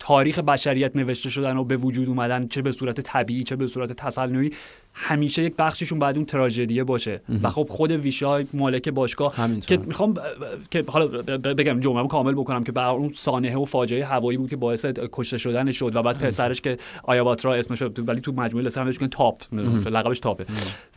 [0.00, 3.92] تاریخ بشریت نوشته شدن و به وجود اومدن چه به صورت طبیعی چه به صورت
[3.92, 4.50] تصنعی
[4.94, 7.20] همیشه یک بخششون بعد اون تراژدیه باشه.
[7.42, 9.34] و خب خود ویشای مالک باشگاه
[9.66, 10.14] که می‌خوام
[10.70, 14.56] که حالا بگم جمله کامل بکنم که بر اون سانحه و فاجعه هوایی بود که
[14.56, 18.98] باعث کشته شدن شد و بعد پسرش که آیاباترا اسمش ولی تو مجموعه لسر همش
[19.10, 19.54] تاپ.
[19.86, 20.46] لقبش تاپه.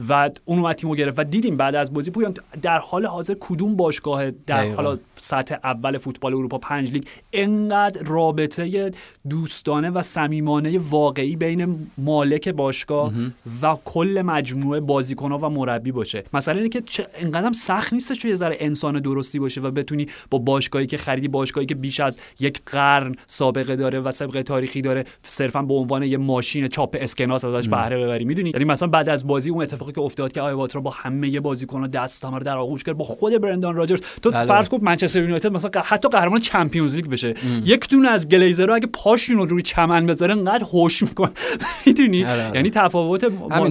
[0.10, 3.76] و اون اومد تیمو گرفت و دیدیم بعد از بازی پویان در حال حاضر کدوم
[3.76, 7.04] باشگاه در حالا سطح اول فوتبال اروپا پنج لیگ
[7.34, 8.92] انقدر رابطه
[9.30, 13.14] دوستانه و صمیمانه واقعی بین مالک باشگاه
[13.62, 16.24] و کل مجموعه بازیکن‌ها و مربی باشه.
[16.34, 16.84] مثلا اینه که
[17.16, 21.68] انقدر سخت نیستش یه ذره انسان درستی باشه و بتونی با باشگاهی که خریدی باشگاهی
[21.68, 26.18] که بیش از یک قرن سابقه داره و سابقه تاریخی داره صرفا به عنوان یه
[26.18, 28.26] ماشین چاپ اسکناس ازش بهره ببری.
[28.26, 31.88] می‌دونی؟ یعنی مثلا بعد از بازی اون اتفاقی که افتاد که آیا با همه بازیکن‌ها
[31.88, 34.02] دست هم در آغوش کرد با خود برندان راجرز.
[34.22, 34.46] تو بله.
[34.46, 37.34] فرض کن منچستر یونایتد مثلا حتی قهرمان چمپیونز لیگ بشه.
[37.66, 41.32] یک دونه از گلیزرها اگه پاشون رو روی چمن بذاره انقدر خوش می‌کنه.
[41.86, 42.52] می‌دونی؟ آره.
[42.56, 43.24] یعنی تفاوت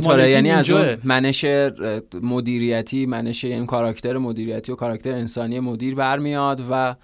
[0.04, 1.44] همینطوره یعنی از اون منش
[2.22, 6.94] مدیریتی منش این کاراکتر مدیریتی و کاراکتر انسانی مدیر برمیاد و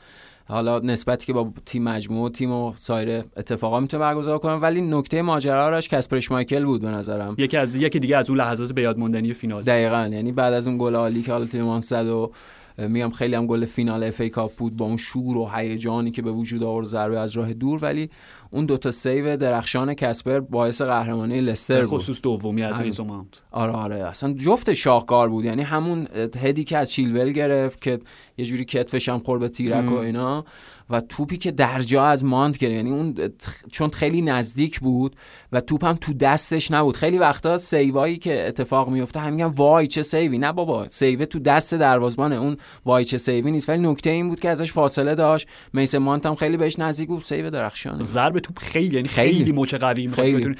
[0.48, 4.52] حالا نسبتی که با تیم مجموعه تیم و سایر اتفاقا می‌تونه برگزار کنه.
[4.52, 7.34] ولی نکته ماجرا راش کسپرش مایکل بود به نظرم.
[7.38, 9.62] یکی از یکی دیگه از اون لحظات به یاد ماندنی فینال.
[9.62, 10.08] دقیقا.
[10.12, 12.32] یعنی بعد از اون گل عالی که حالا تیم زد و
[12.78, 16.30] میگم خیلی هم گل فینال FA Cup بود با اون شور و هیجانی که به
[16.30, 17.78] وجود آورد ضربه از راه دور.
[17.82, 18.10] ولی
[18.50, 22.00] اون دوتا save درخشان کسپر باعث قهرمانی لستر بود.
[22.00, 23.96] خصوص دومی از میسون مانت آره آره.
[23.96, 25.44] اصلا جفت شاهکار بود.
[25.44, 26.08] یعنی همون
[26.40, 27.98] هدی که از چیلول گرفت که
[28.38, 30.44] یه جوری کتفش هم خورد به تیرک و اینا
[30.90, 33.14] و توپی که در جا از مانت کرد یعنی اون
[33.70, 35.16] چون خیلی نزدیک بود
[35.52, 36.96] و توپ هم تو دستش نبود.
[36.96, 40.38] خیلی وقتا save ایی که اتفاق میفته هم میگن وای چه save ی.
[40.38, 43.68] نه بابا save تو دست دروازبانه اون وای چه save ی نیست.
[43.68, 45.48] ولی نکته این بود که ازش فاصله داشت.
[45.72, 47.20] میسون مانت هم خیلی بهش نزدیک بود.
[47.20, 48.02] save درخشانه.
[48.02, 50.56] ضرب توپ خیلی یعنی خیلی, خیلی مچ قوی می‌خواد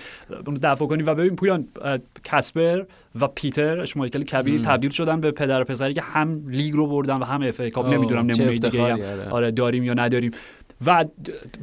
[0.62, 1.68] دفاع کنی و ببین پویان
[2.24, 2.82] کسپر
[3.20, 7.16] و پیتر اشمایکل کبیر تبدیل شدن به پدر و پسری که هم لیگ رو بردن
[7.16, 7.87] و هم FA Cup.
[7.86, 8.92] نمی‌دونم نمونه دیگه هم.
[8.92, 9.28] آره.
[9.30, 10.30] آره داریم یا نداریم.
[10.86, 11.04] و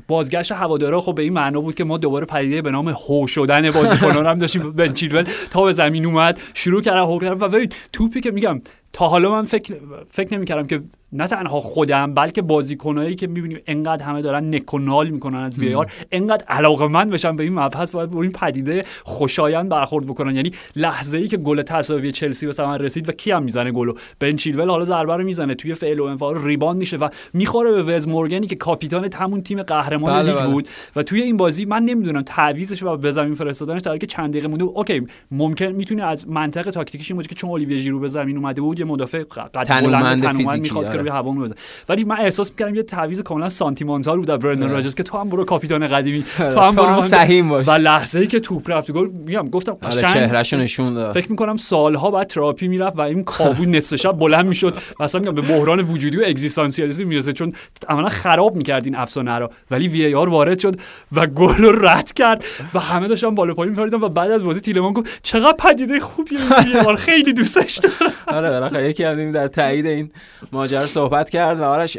[0.08, 3.72] بازگشت هوادارا خب به این معنا بود که ما دوباره پدیده به نام هو شدن
[3.72, 4.72] بازیکنان هم داشتیم.
[4.72, 7.46] بن چیلول تا به زمین اومد شروع کردن هو کردن.
[7.46, 8.62] و ببین توپی که میگم
[8.96, 9.76] تا حالا من فکر
[10.08, 10.82] فکر نمی‌کردم که
[11.14, 16.46] نه تنها خودم بلکه بازیکنایی که می‌بینیم انقدر همه دارن نکنال می‌کنن از VAR انقدر
[16.48, 21.28] علاقه‌مند بشن به این مبحث باید با این پدیده خوشایند برخورد بکنن یعنی لحظه ای
[21.28, 24.86] که گل تساوی چلسی به ثمر رسید و کی هم می‌زنه گلو بن چیلول حالا
[24.86, 28.56] ضربه رو می‌زنه توی فعل و انفعال rebound میشه و می‌خوره به وز مورگنی که
[28.56, 30.48] کاپیتان همون تیم قهرمان بله لیگ بله.
[30.48, 34.08] بود و توی این بازی من نمی‌دونم تعویضش و به زمین فرستادنش در حالی که
[34.08, 34.64] چند دقیقه مونده.
[34.64, 38.85] okay ممکن می‌تونه از منطق تاکتیکیش این که چون اولیویه ژیرو به زمین اومده بود
[38.86, 41.10] یه مدافع قد بلند تنومند می‌خواست که داره.
[41.10, 41.58] روی هوا می‌بزنه.
[41.90, 44.74] ولی من احساس می‌کردم یه تعویض کاملا سانتیمانتال بود در برندن آره.
[44.74, 47.68] راجرز که تو هم برو کاپیتان قدیمی آره، تو هم برو سهیم باش.
[47.68, 51.32] و لحظه ای که توپ رفت گل میگم گفتم آره قشنگ چهرهشو نشون داد فکر
[51.32, 55.42] می‌کنم سالها بعد تراپی می‌رفت و این کابوس نصف شب بلند می‌شد اصلا میگم به
[55.42, 57.54] بحران وجودی و اگزیستانسیالیسم می‌رسه چون
[57.90, 60.76] عملا خراب می‌کرد این افسانه رو ولی VAR وارد شد
[61.12, 62.44] و گل رو رد کرد
[62.74, 66.40] و همه داشتن بالا پایین می‌پریدن و بعد از بازی تیلمانس گفت چقدر پدیده خوبیه
[66.40, 68.50] VAR خیلی دوستش دارم آره
[68.82, 70.12] یکی هم در تایید این
[70.52, 71.98] ماجرا صحبت کرد و آرش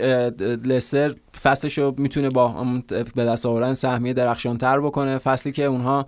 [0.65, 2.64] لستر فصلش رو می‌تونه با
[3.14, 5.18] به دست آوردن سهمیه درخشان تر بکنه.
[5.18, 6.07] فصلی که اونها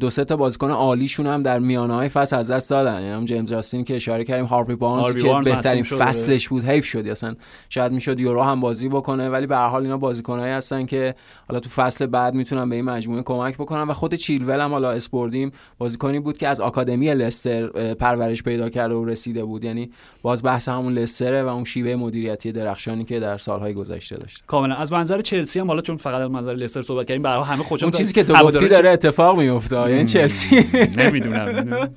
[0.00, 3.02] دو سه تا بازیکن عالیشون هم در میانه های فصل از دست دادن.
[3.02, 5.82] یعنی هم جیمز جاستین که اشاره کردیم هاروی بارنز که بهترین.
[5.82, 7.06] فصلش بود حیف شد.
[7.06, 7.34] اصلا
[7.68, 11.14] شاید می‌شد یورو هم بازی بکنه ولی به هر حال اینا بازیکنایی هستن که
[11.48, 13.82] حالا تو فصل بعد می‌تونن به این مجموعه کمک بکنن.
[13.82, 18.94] و خود چیلول هم حالا اسپوردیم بازیکنی بود که از آکادمی لستر پرورش پیدا کرده
[18.94, 19.64] و رسیده بود.
[19.64, 19.90] یعنی
[20.22, 24.42] باز بحث همون لستره و اون شیوه مدیریتی درخشانی که در سالهای گذشته داشت.
[24.62, 24.80] کاملا.
[24.80, 27.86] از منظر چلسی هم حالا چون فقط از منظر لستر صحبت کردیم برای همه خوشم
[27.86, 30.66] اون چیزی که تو گفتی داره اتفاق میفته یعنی چلسی.
[30.96, 31.88] نمی‌دونم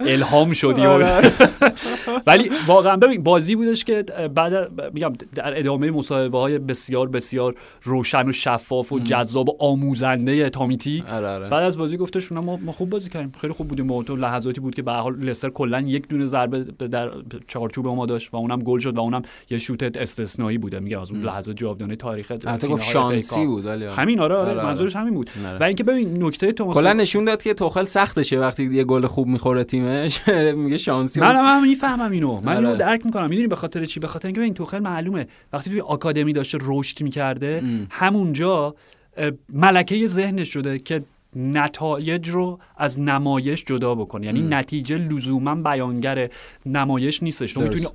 [0.00, 1.32] الهام شدی آره.
[2.26, 4.02] ولی واقعا ببین بازی بودش که
[4.34, 10.50] بعد میگم در ادامه مصاحبه های بسیار بسیار روشن و شفاف و جذاب و آموزنده
[10.50, 11.04] تامیتی.
[11.12, 11.48] آره آره.
[11.48, 13.32] بعد از بازی گفتش ما, ما خوب بازی کردیم.
[13.40, 14.16] خیلی خوب بودیم تو.
[14.16, 17.10] لحظاتی بود که به حال لستر کلا یک دونه ضربه به در
[17.48, 20.80] چارچوب ما داشت و اونم گل شد و اونم یه شوت استثنایی بوده.
[20.80, 23.94] میگم از اون لحظات جاودانه تاریخ فینال گفت شانسی بود ولی آره.
[23.94, 24.66] همین آره آره, آره، آره.
[24.66, 25.30] منظورش همین بود.
[25.60, 29.28] و اینکه ببین نکته توماس کلا نشون داد که توخل سختشه وقتی یه گل خوب
[29.28, 30.20] می‌خوره تیمش.
[30.64, 32.40] میگه شانسی من هم می‌فهمم اینو.
[32.44, 32.76] من اینو.
[32.76, 33.26] درک می‌کنم.
[33.28, 35.26] می‌دونی به خاطر چی؟ به خاطر اینکه این توخل معلومه.
[35.52, 38.74] وقتی توی آکادمی داشته رشد می‌کرده همونجا
[39.52, 41.02] ملکه ذهنش شده که
[41.36, 46.28] نتایج رو از نمایش جدا بکنه یعنی نتیجه لزوما بیانگر
[46.66, 47.52] نمایش نیستش.
[47.52, 47.60] تو.
[47.60, 47.86] می‌تونی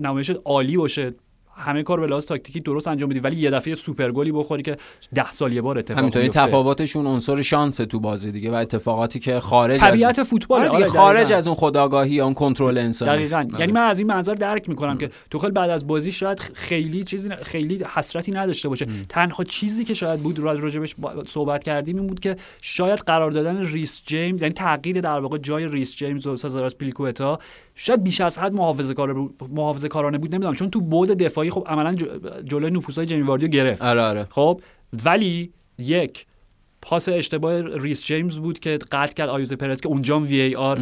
[0.00, 1.14] نمایش عالی باشه
[1.58, 4.76] همه کار به لحاظ تاکتیکی درست انجام بدی ولی یه دفعه سوپر گلی بخوری که
[5.14, 6.28] ده سال یه بار اتفاق همینطوری.
[6.28, 10.88] تفاوتشون عنصر شانس تو بازی دیگه و اتفاقاتی که خارج طبیعت از فوتبال آره دیگه
[10.88, 13.10] خارج از اون خودآگاهی اون کنترل انسانی.
[13.10, 13.36] دقیقا.
[13.36, 13.60] آره.
[13.60, 17.30] یعنی من از این منظر درک می‌کنم که توخل بعد از بازی شاید خیلی چیزی
[17.42, 18.86] خیلی حسرتی نداشته باشه.
[19.08, 20.94] تنها چیزی که شاید بود راجبش
[21.26, 25.68] صحبت کردیم این بود که شاید قرار دادن ریس جیمز یعنی تغییر در واقع جای
[25.68, 27.38] ریس جیمز و سزار آسپیلیکوتا
[27.80, 30.54] شاید بیش از حد محافظه کار محافظه کارانه بود نمی‌دونم.
[30.54, 31.94] چون تو بعد دفاعی خب عملا
[32.44, 33.82] جلوی نفوذهای جیمی واردیو گرفت.
[33.82, 34.26] آره آره.
[34.30, 34.60] خب
[35.04, 36.26] ولی یک
[36.88, 40.78] پاس اشتباه ریس جیمز بود که قطع کرد آیوزه پرز که اونجا VAR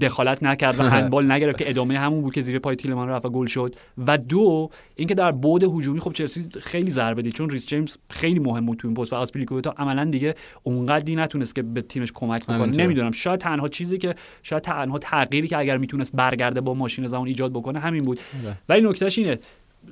[0.00, 3.30] دخالت نکرد و هندبال نگرفت که ادامه همون بود که زیر پای تیلمانس رفت و
[3.30, 3.74] گل شد.
[4.06, 8.38] و دو اینکه در بعد هجومی خب چلسی خیلی ضربه دید چون ریس جیمز خیلی
[8.38, 12.42] مهم بود تو این پست و آسپلیکوتا عملا دیگه اونقدی نتونست که به تیمش کمک
[12.44, 12.66] بکنه.
[12.66, 17.26] نمی‌دونم شاید تنها چیزی که شاید تنها تغییری که اگر می‌تونست برگرده با ماشین زمان
[17.26, 18.20] ایجاد بکنه همین بود.
[18.68, 19.38] ولی نکتهش اینه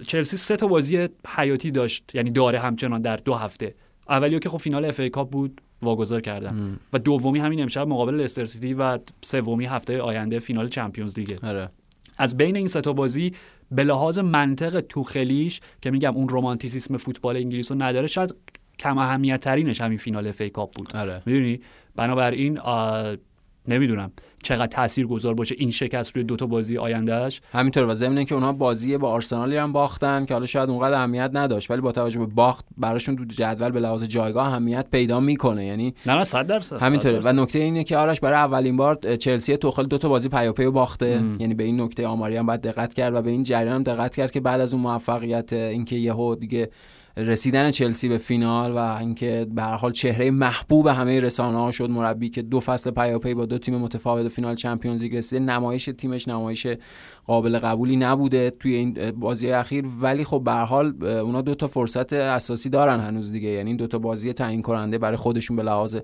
[0.07, 3.75] چلسی سه تا بازی حیاتی داشت یعنی داره همچنان در دو هفته.
[4.09, 6.79] اولی که خب فینال FA Cup بود واگذار کردن.
[6.93, 11.37] و دومی همین امشب مقابل لستر سیتی و سومی هفته آینده فینال Champions League ه
[11.43, 11.69] آره.
[12.19, 13.33] از بین این سه تا بازی
[13.71, 18.35] به لحاظ منطق توخلیش که میگم اون رومانتیسیسم فوتبال انگلیس رو نداره شاید
[18.79, 20.97] کم اهمیت ترینش همین فینال FA Cup بود.
[20.97, 21.23] آره.
[21.27, 21.61] می‌دونی؟
[21.97, 22.61] بنابراین
[23.69, 28.17] نمی‌دونم چقدر تاثیر گذار باشه این شکست روی دو تا بازی آیندهش همینطور و ضمن
[28.17, 31.93] اینکه اونها بازی با آرسنالی هم باختن که حالا شاید اونقدر اهمیت نداشت ولی با
[31.93, 35.67] توجه به باخت براشون تو جدول به لحاظ جایگاه اهمیت پیدا می‌کنه.
[35.67, 37.21] یعنی نه نه 100 درصد همینطوره.
[37.21, 40.67] 100 و نکته اینه که آرش برای اولین بار چلسی توخل دو تا بازی پیاپی
[40.67, 41.23] باخته.
[41.39, 44.17] یعنی به این نکته آماری هم باید دقت کرد و به این جریان هم دقت
[44.17, 46.71] کرد که بعد از اون موفقیت اینکه یهو دیگه
[47.17, 51.91] رسیدن چلسی به فینال و اینکه به هر حال چهره محبوب همه رسانه ها شد
[51.91, 55.45] مربی که دو فصل پیاپی با دو تیم متفاوت به فینال چمپیونز لیگ رسیده.
[55.45, 56.67] نمایش تیمش نمایش
[57.27, 59.85] قابل قبولی نبوده توی این بازی اخیر.
[60.01, 63.49] ولی خب به هر حال اونا دو تا فرصت اساسی دارن هنوز دیگه.
[63.49, 65.97] یعنی این دو تا بازی تعیین کننده برای خودشون به لحاظ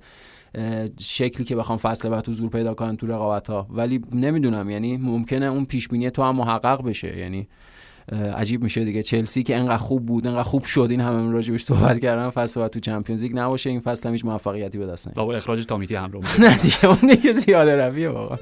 [1.01, 5.47] شکلی که بخوام فصل بعد حضور پیدا کنن تو رقابت ها ولی نمی‌دونم یعنی ممکنه
[5.47, 7.19] اون پیش بینی تو هم محقق بشه.
[7.19, 7.49] یعنی
[8.37, 9.03] عجیب میشه دیگه.
[9.03, 10.87] چلسی که انقدر خوب بود انقدر خوب شد.
[10.91, 13.71] این همه راجبش صحبت کردن فصل بعد تو چمپیونز لیگ نباشه.
[13.71, 17.33] این فصل هم هیچ موفقیتی به دست بابا اخراج تامیتی همراه نه دیگه اون دیگه
[17.33, 18.39] زیاده رویه واقعا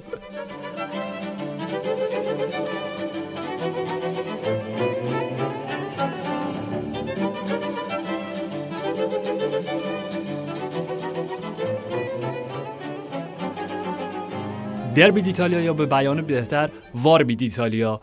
[14.94, 18.00] دربی ایتالیا یا به بیان بهتر واربی ایتالیا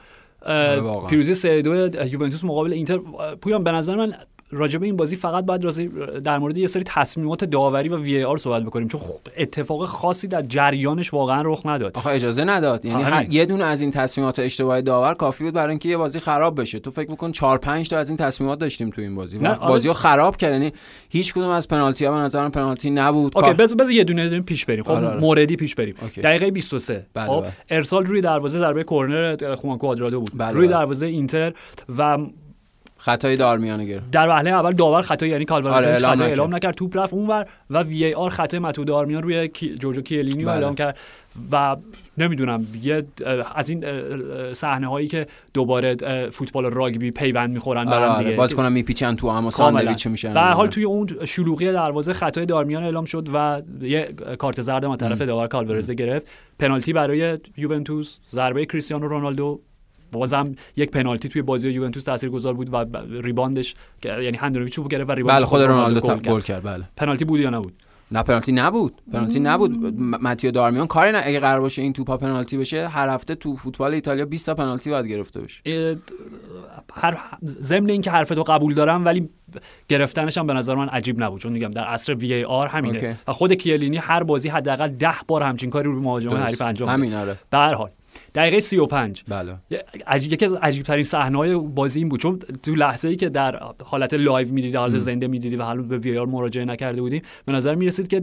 [1.10, 2.98] پیروزی 3 2 یوونتوس مقابل اینتر.
[3.42, 4.14] پویان به نظر من
[4.52, 8.88] راجبه این بازی فقط باید در مورد یه سری تصمیمات داوری و VAR صحبت بکنیم.
[8.88, 9.02] چون
[9.38, 11.98] اتفاق خاصی در جریانش واقعا رخ نداد.
[11.98, 12.86] آخه اجازه نداد.
[12.86, 16.20] یعنی هر یه دونه از این تصمیمات اشتباه داور کافی بود برای اینکه یه بازی
[16.20, 16.80] خراب بشه.
[16.80, 19.88] تو فکر کن 4 5 تا از این تصمیمات داشتیم تو این بازی نه بازی
[19.88, 20.52] ها خراب کرد.
[20.52, 20.74] یعنی
[21.10, 23.38] هیچ کدوم از پنالتی ها به نظر پنالتی نبود.
[23.38, 24.84] OK بذار بذار یه دونه دونه پیش بریم.
[24.84, 25.20] خب آره آره.
[25.20, 25.96] موردی پیش بریم.
[26.02, 26.22] OK.
[26.22, 27.52] دقیقه 23 بله خب بله.
[27.70, 30.32] ارسال روی دروازه ضربه کرنر خوان کوادرادو بود.
[30.38, 30.78] بله روی بله.
[30.78, 31.54] دروازه اینتر
[31.98, 32.18] و
[32.98, 34.12] خطای دارمیان گرفت.
[34.12, 36.76] در وهله اول داور خطا یعنی کالوارز آره خطا اعلام نکرد.
[36.76, 40.54] توپ رفت اونور و VAR خطای متو دارمیان روی جورجو کیلینی بله.
[40.54, 40.98] اعلام کرد.
[41.52, 41.76] و
[42.18, 43.04] نمی‌دونم یه
[43.56, 43.84] از این
[44.54, 45.96] صحنه هایی که دوباره
[46.30, 48.36] فوتبال راگبی پیوند می‌خورن برام آره دیگه.
[48.36, 50.34] باز کنم میپیچن تو اما ساندویچ میشن.
[50.34, 54.96] به حال توی اون شلوغی دروازه خطای دارمیان اعلام شد و یه کارت زرد از
[54.96, 56.28] طرف داور کالورز گرفت.
[56.60, 59.62] پنالتی برای یوونتوس ضربه کریستیانو رونالدو
[60.12, 62.86] بازم یک پنالتی توی بازی یوونتوس تاثیرگذار بود و
[63.22, 66.64] rebound ش یعنی هندونویچ توپو گرفت و rebound ش بله خود رونالدو گل کرد.
[66.64, 66.84] بله.
[66.98, 67.74] پنالتی بود یا نبود؟
[68.12, 68.94] نه پنالتی نبود.
[69.14, 70.00] پنالتی نبود.
[70.22, 73.94] ماتیو دارمیان کاری نه اگه قرار باشه این توپا پنالتی بشه هر هفته تو فوتبال
[73.94, 75.62] ایتالیا 20 تا پنالتی باید گرفته بشه.
[76.94, 79.30] هر ضمن اینکه حرف تو قبول دارم ولی
[79.90, 83.20] گرفتنش هم به نظر من عجیب نبود چون میگم در عصر VAR همینه.
[83.28, 87.14] و خود کیلینی هر بازی حداقل 10 بار همچین کاری رو مهاجم حریف انجام همین
[87.14, 87.38] آره.
[87.50, 87.90] به هر حال.
[88.36, 89.56] دقیقه 35 بله.
[90.16, 92.20] یکی از عجیب ترین صحنه های بازی این بود.
[92.20, 95.98] چون تو لحظه ای که در حالت live می‌دیدی حالت زنده می‌دیدی و حالا به
[95.98, 98.20] VAR مراجعه نکرده بودیم به نظر می‌رسید که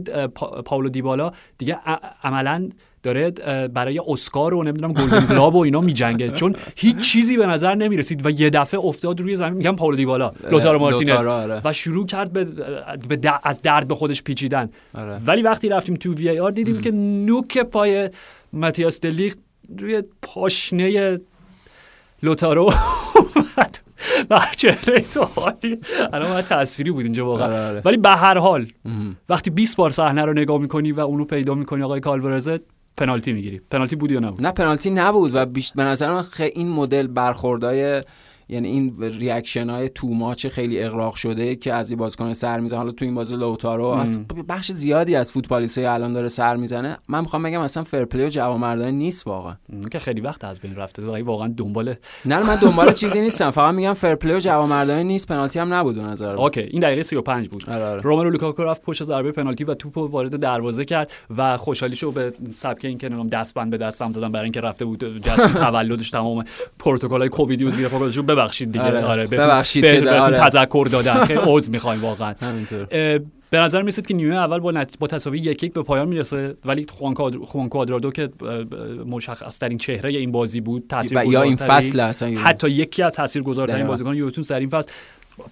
[0.65, 1.79] پاولو دیبالا دیگه
[2.23, 2.69] عملا
[3.03, 3.31] داره
[3.67, 6.29] برای اسکار و نمی‌دونم Golden Globe و اینا میجنگه.
[6.31, 9.53] چون هیچ چیزی به نظر نمی‌رسید و یه دفعه افتاد روی زمین.
[9.53, 11.25] میگم پاولو دیبالا لوتارو مارتینز.
[11.25, 11.61] آره.
[11.63, 12.45] و شروع کرد به,
[13.07, 14.69] به از درد به خودش پیچیدن.
[14.93, 15.19] آره.
[15.25, 18.09] ولی وقتی رفتیم تو VAR دیدیم که نوک پای
[18.53, 19.39] ماتیاس دلیخت
[19.79, 21.19] روی پاشنه
[22.23, 22.73] لوتارو
[24.29, 25.79] و چهره تو حالی.
[26.13, 27.47] الان ما تصویری بود اینجا واقعا.
[27.47, 27.81] آره، آره.
[27.85, 28.67] ولی به هر حال
[29.29, 32.61] وقتی 20 بار صحنه رو نگاه می‌کنی و اونو پیدا می‌کنی آقای کالورزت
[32.97, 33.61] پنالتی می‌گیری.
[33.71, 37.07] پنالتی بود یا نبود؟ نه پنالتی نبود و بیشت به نظر من خیلی این مدل
[37.07, 38.03] برخوردای
[38.49, 42.77] یعنی این reaction های too much خیلی اغراق شده که از این بازیکن سر می‌زنه.
[42.79, 46.97] حالا تو این بازی لوتارو از بخش زیادی از فوتبالیست الان داره سر می‌زنه.
[47.09, 49.55] من می‌خوام بگم اصلا fair play و جوانمردانه نیست واقعا.
[49.91, 51.23] که خیلی وقت از بین رفته.
[51.23, 53.51] واقعا دنبال نه من دنبال چیزی نیستم.
[53.51, 55.27] فقط میگم fair play و جوانمردانه نیست.
[55.27, 57.69] پنالتی هم نبود به نظر OK این دقیقه 35 بود.
[57.69, 58.01] آره آره.
[58.01, 62.85] رومرو لوکاکو رفت پشت ضربه پنالتی و توپو وارد دروازه کرد و خوشحالیشو به سبک
[62.85, 65.21] اینکه نمی‌دونم دستبند به دستم زدن برای اینکه رفته بود.
[65.21, 66.43] جشن تولدش تمام
[66.79, 67.99] پروتکل‌های کوویدی و زیر پا
[68.35, 68.85] ببخشید دیگه.
[68.85, 69.03] آره.
[69.03, 70.37] آره ببخشید به آره.
[70.37, 71.25] تذکر دادن.
[71.25, 72.33] خیلی عذر می‌خوایم واقعا.
[73.49, 74.99] به نظر می‌رسید که نیمه اول با, نت...
[74.99, 76.55] با تساوی یک یک به پایان می‌رسه.
[76.65, 76.85] ولی
[77.45, 78.29] خوان کوادرادو که
[79.05, 83.87] مشخص ترین چهره این بازی بود تاثیر یا این فصل اصلا حتی یکی از تاثیرگذارترین
[83.87, 84.91] بازیکن یوونتوس در این فصل.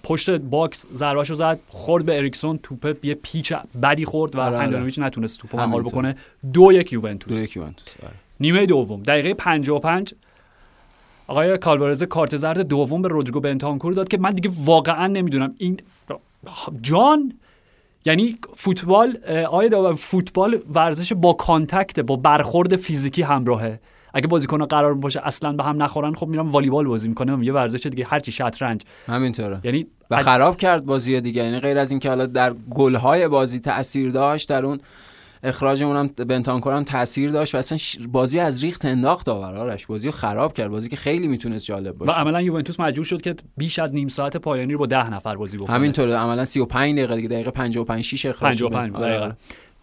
[0.02, 4.64] پشت box ضربهشو زد خورد به اریکسون توپ یه پیچ بدی خورد و آره، آره.
[4.64, 6.16] هندانویچ نتونست توپو مهار بکنه.
[6.52, 7.32] دو یک یوونتوس.
[7.32, 8.12] دو یک یوونتوس آره.
[8.40, 10.14] نیمه دوم دقیقه 55
[11.26, 15.54] آقای کالوارز کارت زرد دوم به رودریگو بنتانکور داد که من دیگه واقعا نمی‌دونم.
[15.58, 15.76] این
[16.80, 17.32] جان
[18.04, 19.18] یعنی فوتبال
[19.50, 23.80] آیا فوتبال ورزش با contact با برخورد فیزیکی همراهه.
[24.14, 27.42] اگه بازیکن قرار باشه اصلا به هم نخورن خب میرم والیبال بازی می‌کنم.
[27.42, 28.80] یه ورزش دیگه هرچی شطرنج.
[29.06, 29.60] همینطوره.
[29.64, 31.44] یعنی و خراب کرد بازی دیگه.
[31.44, 34.80] یعنی غیر از اینکه حالا در گل‌های بازی تاثیر داشت در اون
[35.44, 37.78] اخراجمون هم بنتانکور هم تاثیر داشت و اصلا
[38.08, 39.86] بازی از ریخت انداخت داورش.
[39.86, 40.70] بازی رو خراب کرد.
[40.70, 42.12] بازی که خیلی می‌تونست جالب باشه.
[42.12, 45.36] و عملا یوونتوس مجبور شد که بیش از نیم ساعت پایانی رو با 10 نفر
[45.36, 45.76] بازی بکنه.
[45.76, 46.14] همینطوره.
[46.14, 49.36] عملا 35 دقیقه دیگه دقیقه 55 6 اخراج 55 دقیقه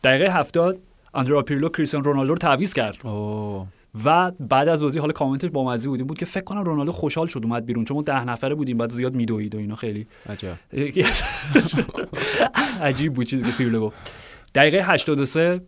[0.04, 0.78] دقیقه 70
[1.14, 2.98] آندره‌آ پیرلو کریستیانو رونالدو رو تعویض کرد.
[3.04, 3.68] اوه.
[4.06, 7.28] و بعد از بازی حالا کامنتش با مزه بودیم بود که فکر کنم رونالدو خوشحال
[7.28, 10.08] شد اومد بیرون چون ما ده نفره بودیم بعد زیاد میدوید و اینا خیلی.
[10.30, 10.56] عجب.
[12.82, 14.12] عجیب بود چیزی که پیرلو گفت.
[14.56, 15.62] دقیقه 83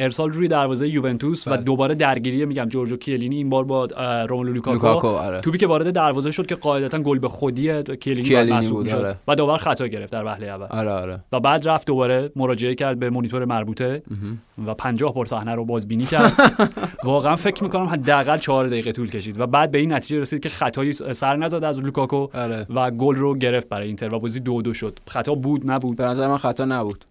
[0.00, 1.62] ارسال روی دروازه یوونتوس و بله.
[1.62, 3.86] دوباره درگیری میگم جورجو کیلینی این بار با
[4.28, 5.40] روملو لوکاکو, لوکاکو آره.
[5.40, 8.94] توپی که وارد دروازه شد که قاعدتا گل به خودی کیلینی, کیلینی بود،.
[8.94, 9.16] آره.
[9.28, 10.66] و دوباره خطا گرفت در وهله اول.
[10.70, 11.20] آره آره.
[11.32, 14.02] و بعد رفت دوباره مراجعه کرد به مانیتور مربوطه
[14.66, 16.32] و 50 بار صحنه رو بازبینی کرد.
[17.04, 20.48] واقعا فکر می‌کنم حداقل 4 دقیقه طول کشید و بعد به این نتیجه رسید که
[20.48, 22.66] خطایی سر نزد از لوکاکو آره.
[22.74, 24.98] و گل رو گرفت برای اینتر و بازی دو دو شد.
[25.06, 25.96] خطا بود نبود.
[25.96, 27.04] به نظر من خطا نبود.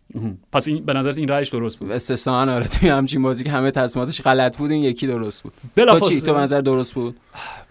[0.52, 2.66] پس این به نظرت این رأیش درست بود؟ استثنا آره.
[2.80, 5.54] توی همچین بازی که همه تصمیماتش غلط بود این یکی درست بود.
[5.62, 6.20] تو بلافاصله.
[6.20, 7.16] چی تو نظر درست بود؟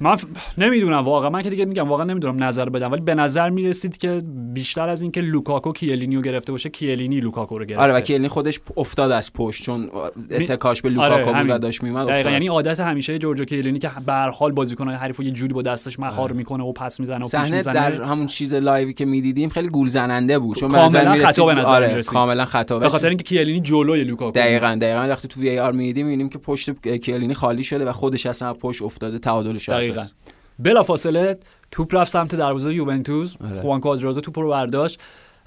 [0.00, 0.24] من ف...
[0.58, 1.30] نمی‌دونم واقعا.
[1.30, 2.92] من که دیگه میگم واقعا نمی‌دونم نظر بدم.
[2.92, 7.64] ولی به نظر می‌رسید که بیشتر از اینکه لوکاکو کیلینیو گرفته باشه کیلینی لوکاکو رو
[7.64, 7.82] گرفته.
[7.82, 9.90] آره و کیلینی خودش افتاد از پشت چون
[10.30, 11.54] اتکاش به آره، لوکاکو بود همین.
[11.54, 12.30] و داشت میومد دقیقا.
[12.30, 15.62] یعنی عادت همیشه جورجو کیلینی که به هر حال بازیکن‌های حریف رو یه جوری با
[15.62, 17.74] دستش مهار می‌کنه و پس می‌زنه و پیش می‌زنه.
[17.74, 21.54] در همون چیز live ی که می‌دیدیم خیلی گول زننده بود چون کاملا خطا به
[21.54, 22.02] نظر آره.
[22.02, 22.78] کاملا خطا.
[22.78, 26.70] به خاطر اینکه کیلینی جلوی لوکاکو دقیقا دقیقا وقتی تو VAR می‌دیدیم می‌بینیم که پشت
[26.96, 30.16] کیلینی خالی شده و خودش اصلا پشت افتاده تعادلش دقیقاً هست.
[30.58, 31.38] بلافاصله
[31.70, 33.60] توپ رفت سمت دروازه یوونتوس آره.
[33.60, 35.00] خوان کوادرادو توپ رو برداشت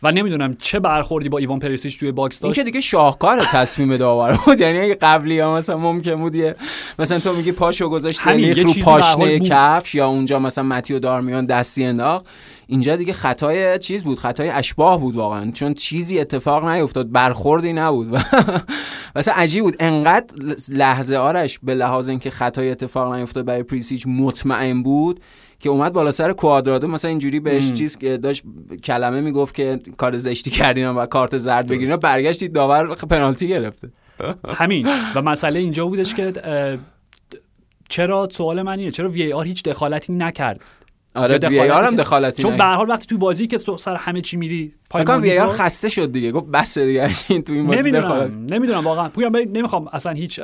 [0.04, 3.98] و نمی‌دونم چه برخوردی با ایوان پریسیچ توی باکس این داشت که دیگه شاهکار تصمیم
[3.98, 6.56] داور بود یعنی اگه قبلی ها مثلا ممکن بود یه
[7.00, 9.40] مثلا تو میگی پاشو گذاشت یه رو پاشنه.
[9.40, 12.26] کفش یا اونجا مثلا متیو دارمیان دستی انداخت
[12.72, 15.52] اینجا دیگه خطای چیز بود خطای اشتباه بود واقعا.
[15.52, 18.08] چون چیزی اتفاق نیفتاد برخوردی نبود.
[18.14, 18.20] و
[19.16, 19.76] مثلا عجیب بود.
[19.80, 20.36] انقدر
[20.72, 25.20] لحظه آرش به لحاظ اینکه خطای اتفاق نیفتاد برای پریسیچ مطمئن بود
[25.60, 27.74] که اومد بالا سر کوادرادو مثلا اینجوری بهش ام.
[27.74, 28.44] چیز که داشت
[28.84, 33.90] کلمه می‌گفت که کار زشتی کردین و کارت زرد بگیرین برگشتید داور پنالتی گرفته.
[34.60, 34.88] همین.
[35.16, 36.34] و مسئله اینجا بودش که
[37.90, 40.62] چرا سوال من اینه چرا وی آر هیچ دخالتی نکرد؟
[41.16, 43.96] آره وی آر هم دخالتی چون به هر حال وقتی تو بازی که تو سر
[43.96, 46.32] همه چی میری پای وی آر خسته شد دیگه.
[46.32, 48.22] گفت بس دیگه این تو این بازی دخالت.
[48.22, 49.10] نمی‌دونم نمی‌دونم واقعا.
[49.10, 50.40] پویان نمی‌خوام اصلا هیچ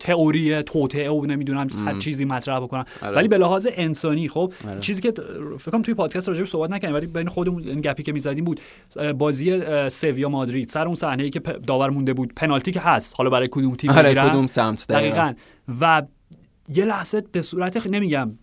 [0.00, 2.84] تئوری توطئه و نمی‌دونم هر چیزی مطرح بکنم.
[3.02, 3.16] آره.
[3.16, 4.80] ولی به لحاظ انسانی خب آره.
[4.80, 5.12] چیزی که
[5.58, 8.60] فکر کنم توی پادکست راجعش صحبت نکنیم ولی بین خودمون این گپی که می‌زدیم بود
[9.18, 10.68] بازی سویا مادرید.
[10.68, 13.14] سر اون صحنه ای که داور مونده بود پنالتی که هست.
[13.18, 15.32] حالا برای کدوم تیم آره کدوم سمت دقیقاً.
[15.80, 16.02] و
[16.74, 18.38] یه لحظه به صورت نمیگم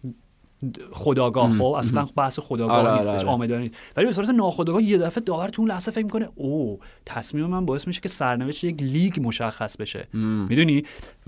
[0.91, 3.27] خداگاه خب اصلا بحث خداگاه آره، آره، نیستش آره.
[3.27, 3.75] آمدانه نیست.
[3.97, 7.65] ولی به صورت ناخودآگاه یه دفعه داور تو اون لحظه فکر می‌کنه او تصمیم من
[7.65, 10.07] باعث میشه که سرنوشت یک لیگ مشخص بشه.
[10.49, 10.83] می‌دونی؟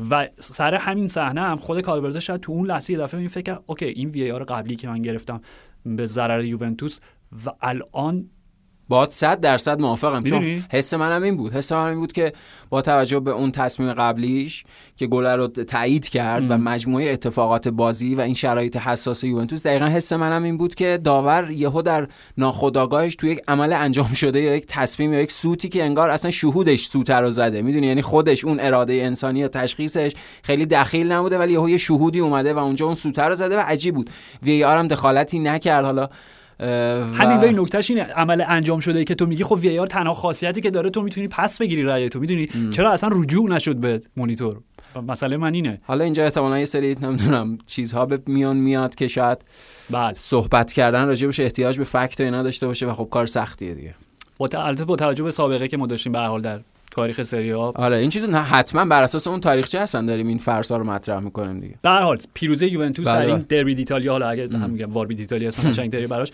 [0.09, 3.59] و سر همین صحنه هم خود کالبرزه شاید تو اون لحظه یه دفعه این فکر
[3.65, 5.41] اوکی این VAR قبلی که من گرفتم
[5.85, 6.99] به ضرر یوونتوس
[7.45, 8.29] و الان
[8.89, 11.53] با 100 درصد موافقم چون؟ حس منم این بود.
[11.53, 12.33] حس منم این بود که
[12.69, 14.63] با توجه به اون تصمیم قبلیش
[14.97, 19.85] که گل رو تایید کرد و مجموعه اتفاقات بازی و این شرایط حساس یوونتوس دقیقا
[19.85, 22.07] حس منم این بود که داور یهو در
[22.37, 26.31] ناخودآگاهش توی یک عمل انجام شده یا یک تصمیم یا یک سوتی که انگار اصلا
[26.31, 27.61] شهودش سوت رو زده.
[27.61, 30.11] می‌دونی؟ یعنی خودش اون اراده انسانی یا تشخیصش
[30.43, 33.59] خیلی دخیل نبوده ولی یهو یه شهودی اومده و اونجا اون سوت رو زده و
[33.59, 34.09] عجیب بود.
[34.43, 35.85] وی آر هم دخالتی نکرد.
[35.85, 36.09] حالا
[36.61, 40.13] همین به نکتهش اینه عمل انجام شده ای که تو میگی خب وی آر تنها
[40.13, 44.01] خاصیتی که داره تو می‌تونی پس بگیری رأی تو می‌دونی؟ چرا اصلا رجوع نشد به
[44.17, 44.57] مانیتور
[45.07, 45.81] مسئله من اینه.
[45.83, 49.37] حالا اینجا احتمالا یه سری نمی‌دونم چیزها به میان میاد که شاید
[49.89, 50.13] بله.
[50.17, 53.95] صحبت کردن راجبش احتیاج به فکت و اینا داشته باشه و خب کار سختیه دیگه.
[54.37, 56.59] با البته با توجه به سابقه که ما داشتیم به حال در
[56.91, 60.77] تاریخ سری آ آره این چیزو حتما بر اساس اون تاریخچه هستن داریم این فرسا
[60.77, 61.75] رو مطرح می‌کنیم دیگه.
[61.81, 63.25] به هر حال پیروزی یوونتوس بله.
[63.25, 66.31] در این دربی دیتالیا حالا اگه هم میگم واربی دیتالیا اسم قشنگتری براش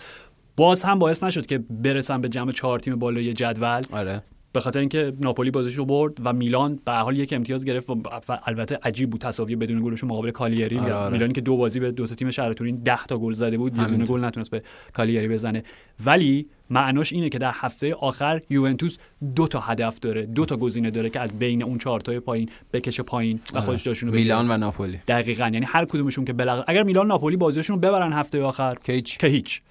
[0.56, 3.82] باز هم باعث نشد که برسن به جمع چهار تیم بالای جدول.
[3.92, 4.22] آره.
[4.52, 7.96] به خاطر اینکه ناپولی بازیشو برد و میلان به حال یک امتیاز گرفت و
[8.44, 11.12] البته عجیب بود تساوی بدون گلشون مقابل کالیاری آره، آره.
[11.12, 13.78] میلانی که دو بازی به دو تا تیم شهر تورین 10 تا گل زده بود
[13.78, 14.06] یه دونه.
[14.06, 15.62] گل نتونست به کالیاری بزنه.
[16.04, 18.98] ولی معناش اینه که در هفته آخر یوونتوس
[19.34, 22.50] دو تا هدف داره دو تا گزینه داره که از بین اون چهار تای پایین
[22.72, 24.24] بکشه پایین و خودش جاشونو بگیره.
[24.24, 25.00] میلان و ناپولی.
[25.08, 25.44] دقیقا.
[25.44, 26.64] یعنی هر کدومشون که بلغ...
[26.68, 29.18] اگر میلان ناپولی بازیشون رو ببرن هفته آخر که هیچ.
[29.18, 29.62] که هیچ.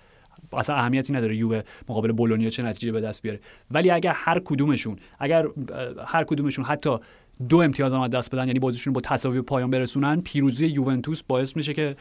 [0.53, 3.39] اصلا اهمیتی نداره یووه مقابل بولونیا چه نتیجه به دست بیاره
[3.71, 5.47] ولی اگر هر کدومشون اگر
[6.07, 6.97] هر کدومشون حتی
[7.49, 11.73] دو امتیاز هم دست بدن یعنی بازیشون با تساوی پایان برسونن پیروزی یوونتوس باعث میشه
[11.73, 11.95] که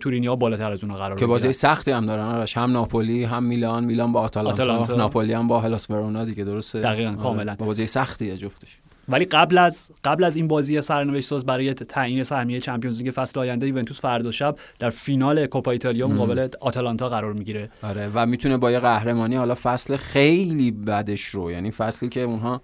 [0.00, 1.52] تورینیا بالاتر از اونها قرار که بازی.
[1.52, 4.96] سختی هم دارن آرش هم ناپولی هم میلان میلان با آتالانتا, آتالانتا.
[4.96, 7.18] ناپولی هم با هلاس ورونا دیگه درسته دقیقاً، آره.
[7.18, 7.54] کاملاً.
[7.58, 8.78] با بازی سختیه جفتش
[9.12, 13.40] ولی قبل از قبل از این بازی سرنوشت ساز برای تعیین سهمیه چمپیونز لیگ فصل
[13.40, 17.70] آینده یوونتوس فردا شب در فینال کوپا ایتالیا مقابل آتالانتا قرار می‌گیره.
[17.82, 22.62] آره و می‌تونه با یه قهرمانی حالا فصل خیلی بدش رو یعنی فصلی که اونها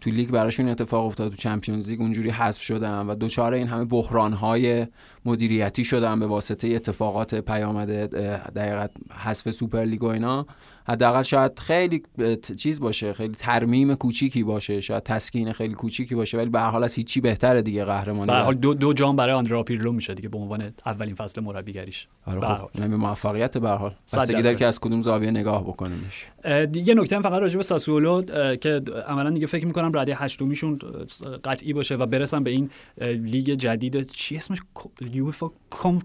[0.00, 3.84] تو لیگ براشون اتفاق افتاد تو چمپیونز لیگ اونجوری حذف شدن و دوچار این همه
[3.84, 4.86] بحران های
[5.24, 8.06] مدیریتی شدن به واسطه اتفاقات پیامده
[8.56, 8.90] دقیقت
[9.24, 10.46] حذف سوپر لیگ و اینا.
[10.88, 12.02] حداقل شاید خیلی
[12.56, 16.84] چیز باشه خیلی ترمیم کوچیکی باشه شاید تسکین خیلی کوچیکی باشه ولی به هر حال
[16.84, 18.26] از هیچی بهتره دیگه قهرمانی.
[18.26, 22.08] به حال دو دو جام برای آندرا پیرلو میشه دیگه به عنوان اولین فصل مربیگریش.
[22.26, 23.94] آره خب موفقیت به هر حال.
[24.12, 26.26] بستگی داره که از کدوم زاویه نگاه بکنیمش.
[26.72, 28.22] دیگه نکته فقط راجع به ساسولو
[28.56, 30.78] که عملا دیگه فکر می‌کنم رده هشتمیشون
[31.44, 32.70] قطعی باشه و برسن به این
[33.00, 34.58] لیگ جدید چی اسمش؟
[35.12, 35.46] یوفا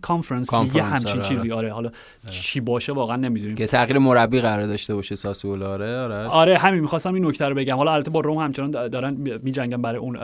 [0.02, 1.30] کانفرنس یه همچین آره.
[1.30, 1.52] چیزی.
[1.52, 1.90] آره حالا
[2.30, 3.56] چی باشه واقعا نمی‌دونیم.
[3.56, 7.56] که تغییر مربی قرار داشته باشه ساسولو آره آره آره همین می‌خواستم این نکته رو
[7.56, 7.76] بگم.
[7.78, 10.18] حالا البته با روم همچنان دارن میجنگن برای اون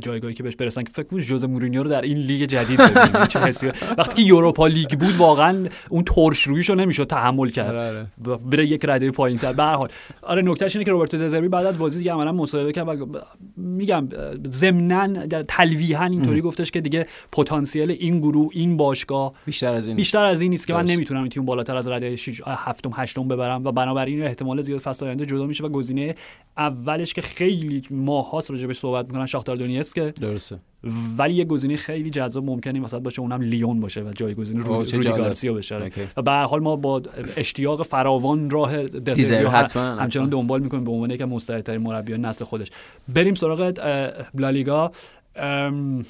[0.00, 0.82] جایگاهی که بهش برسن.
[0.82, 3.26] که فکر کنم ژوزه مورینیو رو در این لیگ جدید ببینیم.
[3.26, 3.66] چه حسی.
[3.98, 7.74] وقتی که یوروپا لیگ بود واقعا اون ترش روییشو نمی‌شد تحمل کرد.
[7.74, 8.38] آره آره.
[8.50, 9.88] بره یک رده پایینتر به هر حال.
[10.22, 13.06] آره نکتهش اینه که روبرتو دزربی بعد از بازی دیگه عملا مصاحبه کرد و
[13.56, 14.08] میگم
[14.46, 20.24] ضمناً تلویحا اینطوری گفتش که دیگه پتانسیل این گروه این باشگاه بیشتر از این بیشتر
[20.24, 23.64] از این نیست که من نمی‌تونم این تیم بالاتر از رده 6 هفتم هشتم ببرم
[23.64, 26.14] و بنابراین احتمال زیاد فصل آینده جدا میشه و گزینه
[26.56, 30.58] اولش که خیلی ماهاست راجع بهش صحبت می‌کنن شاختار دونیتسک درسته.
[31.18, 35.04] ولی یه گزینه خیلی جذاب ممکنه وسط باشه اونم لیون باشه و جایگزین رو روی
[35.04, 35.90] گارسیا بشه.
[36.16, 37.02] و به هر حال ما با
[37.36, 39.44] اشتیاق فراوان راه دزربی
[39.76, 42.70] همچنان دنبال می‌کنیم به عنوان یک مستعدترین مربیان نسل خودش.
[43.08, 43.72] بریم سراغ
[44.34, 44.92] لالیگا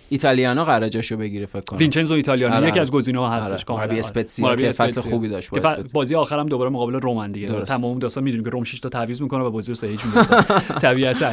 [0.09, 1.79] ایتالیانو قراره جاشو بگیره فکر کنم.
[1.79, 2.69] وینچنزو ایتالیانو آره.
[2.69, 3.81] یکی از گزینه‌ها هستش آره.
[3.81, 5.51] مربی اسپتزیا که فصل خوبی داشت.
[5.93, 7.61] بازی آخرم دوباره مقابل روم دیگه.
[7.61, 10.01] تمام داستان می‌دونیم که روم 6 تا تعویض می‌کنه و بازی رو 3 هیچ
[10.83, 11.33] طبیعتا.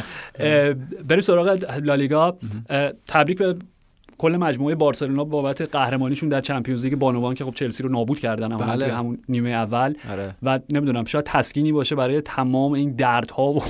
[1.08, 2.38] بریم سراغ لالیگا.
[3.06, 3.56] تبریک به
[4.20, 8.56] کل مجموعه بارسلونا بابت قهرمانیشون در چمپیونز لیگ بانوان که خب چلسی رو نابود کردن
[8.56, 8.84] بله.
[8.84, 10.34] توی همون نیمه اول آره.
[10.42, 13.60] و نمی‌دونم شاید تسکینی باشه برای تمام این دردها و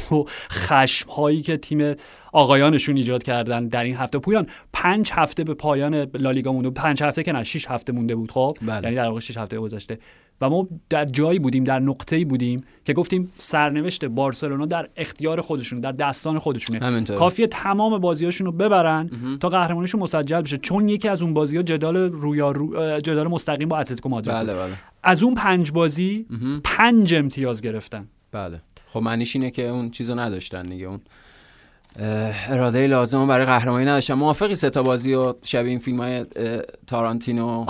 [0.50, 1.94] خشم هایی که تیم
[2.32, 7.22] آقایانشون ایجاد کردن در این هفته پویان پنج هفته به پایان لالیگا مونده پنج هفته
[7.22, 8.82] که نه شش هفته مونده بود خب بله.
[8.82, 9.98] یعنی در واقع شش هفته گذشته
[10.40, 15.80] و ما در جایی بودیم در نقطه‌ای بودیم که گفتیم سرنوشت بارسلونا در اختیار خودشون
[15.80, 17.04] در دستان خودشونه.
[17.04, 19.10] کافیه تمام بازیاشون رو ببرن
[19.40, 20.56] تا قهرمانیشون مسجل بشه.
[20.56, 23.00] چون یکی از اون بازی‌ها جدال رویا رو...
[23.00, 24.72] جدال مستقیم با اتلتیکو مادرید بله بله.
[25.02, 26.26] از اون پنج بازی
[26.64, 28.08] پنج امتیاز گرفتن.
[28.32, 28.60] بله.
[28.92, 30.86] خب معنیش اینه که اون چیزو نداشتن دیگه.
[30.86, 31.00] اون
[32.48, 36.26] اراده لازم برای قهرمانی نداشتم موافقی سه تا بازی و شبیه این فیلم های
[36.90, 37.66] تارانتینو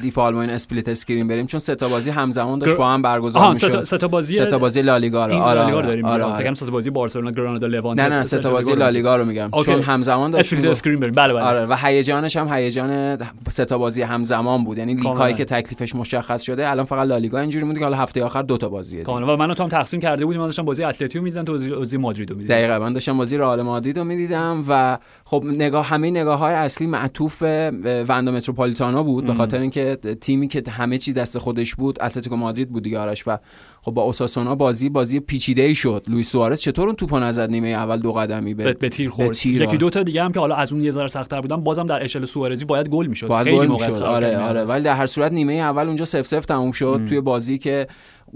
[0.00, 1.46] دی پالما این split screen بریم.
[1.46, 3.84] چون سه تا بازی همزمان داشت با هم برگزار می‌شد.
[3.84, 5.34] سه تا بازی سه تا بازی لالیگا رو.
[5.34, 6.04] آره لالیگا داریم.
[6.04, 6.38] آره, آره.
[6.38, 9.50] فکر سه تا بازی بارسلونا گرانادا لوانت نه نه سه تا بازی لالیگا رو میگم.
[9.64, 11.14] چون همزمان داشت split screen بریم.
[11.14, 11.42] بله بله.
[11.42, 13.18] آره و هیجانش هم هیجان
[13.48, 14.78] سه تا بازی همزمان بود.
[14.78, 18.24] یعنی لیگ هایی که تکلیفش مشخص شده الان فقط لالیگا اینجوری مونده که حالا هفته
[18.24, 19.34] آخر دو تا بازیه کاملا.
[19.34, 20.40] و منو تو هم تقسیم کرده بودیم.
[20.40, 22.54] من داشتم بازی اتلتیکو می‌دیدم تو بازی مادرید رو می‌دیدم.
[22.54, 22.78] دقیقاً.
[22.78, 27.42] من داشتم بازی رئال مادرید رو می‌دیدم و خب نگاه همه نگاه های اصلی معطوف
[27.42, 32.36] به واندا متروپولیتانو بود به خاطر اینکه تیمی که همه چی دست خودش بود اتلتیکو
[32.36, 33.36] مادرید بود دیگه آرش و
[33.82, 36.04] خب با اوساسونا بازی بازی پیچیده ای شد.
[36.08, 39.46] لوئیس سوارز چطور اون توپو نزد نیمه اول دو قدمی به به تیر خورد.
[39.46, 42.04] یکی دو تا دیگه هم که حالا از اون یه ذره سخت‌تر بودن بازم در
[42.04, 43.42] اشل سوارزی باید گل می‌شد.
[43.42, 44.02] خیلی می‌شد.
[44.02, 44.64] آره آره.
[44.64, 47.00] ولی در هر صورت نیمه اول اونجا 0 0 تموم شد.
[47.08, 47.86] توی بازی که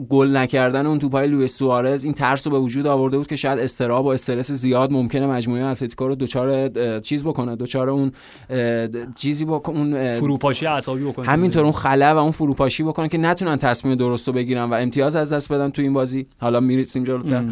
[0.09, 3.59] گل نکردن اون توپای لوئیس سوارز این ترس رو به وجود آورده بود که شاید
[3.59, 6.69] اضطراب و استرس زیاد ممکنه مجموعه اتلتیکو رو دوچار
[7.01, 8.13] چیز بکنه دوچار اون
[9.17, 11.27] چیزی بکنه اون فروپاشی عصبی بکنه.
[11.27, 15.17] همینطور اون خلا و اون فروپاشی بکنه که نتونن تصمیم درست رو بگیرن و امتیاز
[15.17, 16.27] از دست بدن تو این بازی.
[16.41, 17.45] حالا می‌رسیم جلوتر.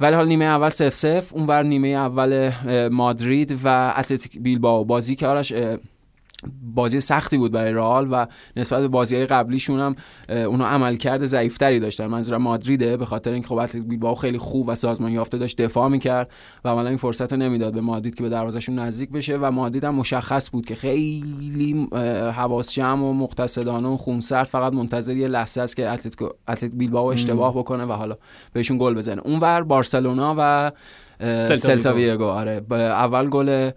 [0.00, 2.50] ولی حال نیمه اول سف سف اون بر نیمه اول
[2.92, 5.52] مادرید و اتلتیک بیلباو بازی که آرش
[6.74, 8.26] بازی سختی بود برای رئال و
[8.56, 9.96] نسبت به بازی قبلیشون هم
[10.28, 12.06] اونا عملکرد ضعیفتری داشتن.
[12.06, 16.30] منظورم مادریده به خاطر اینکه خب بیلبائو خیلی خوب و سازمان یافته داشت دفاع می‌کرد
[16.64, 19.84] و عملا این فرصت رو نمی‌داد به مادرید که به دروازهشون نزدیک بشه و مادرید
[19.84, 21.88] هم مشخص بود که خیلی
[22.36, 27.06] حواس جمع و مقتصدانه و خونسرد فقط منتظر یه لحظه است که اتلتیکو اتلتیک بیلبائو
[27.06, 28.16] اشتباه بکنه و حالا
[28.52, 29.22] بهشون گل بزنه.
[29.24, 30.72] اونور بارسلونا و
[31.42, 32.24] سلتا ویگو.
[32.24, 33.70] آره اول گل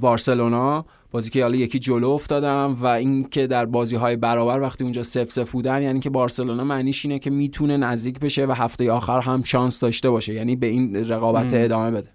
[0.00, 0.84] بارسلونا
[1.14, 5.32] بازی که حالا یکی جلو افتادم و اینکه در بازی های برابر وقتی اونجا سف
[5.32, 9.42] سف بودن یعنی که بارسلونا معنیش اینه که می‌تونه نزدیک بشه و هفته آخر هم
[9.42, 12.08] شانس داشته باشه یعنی به این رقابت ادامه بده.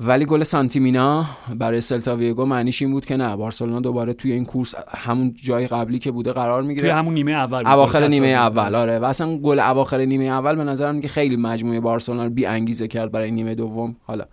[0.00, 1.26] ولی گل سانتیمینا
[1.58, 5.66] برای سلتا ویگو معنیش این بود که نه بارسلونا دوباره توی این کورس همون جای
[5.66, 6.88] قبلی که بوده قرار می‌گیره.
[6.88, 8.98] توی همون نیمه اول اواخر نیمه اول آره.
[8.98, 12.88] و اصلا گل اواخر نیمه اول به نظرم که خیلی مجموعه بارسلونا رو بی انگیزه
[12.88, 13.96] کرد برای نیمه دوم.
[14.06, 14.24] حالا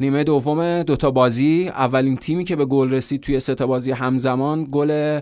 [0.00, 1.68] نیمه دوم دوتا بازی.
[1.68, 5.20] اولین تیمی که به گل رسید توی سه تا بازی همزمان گل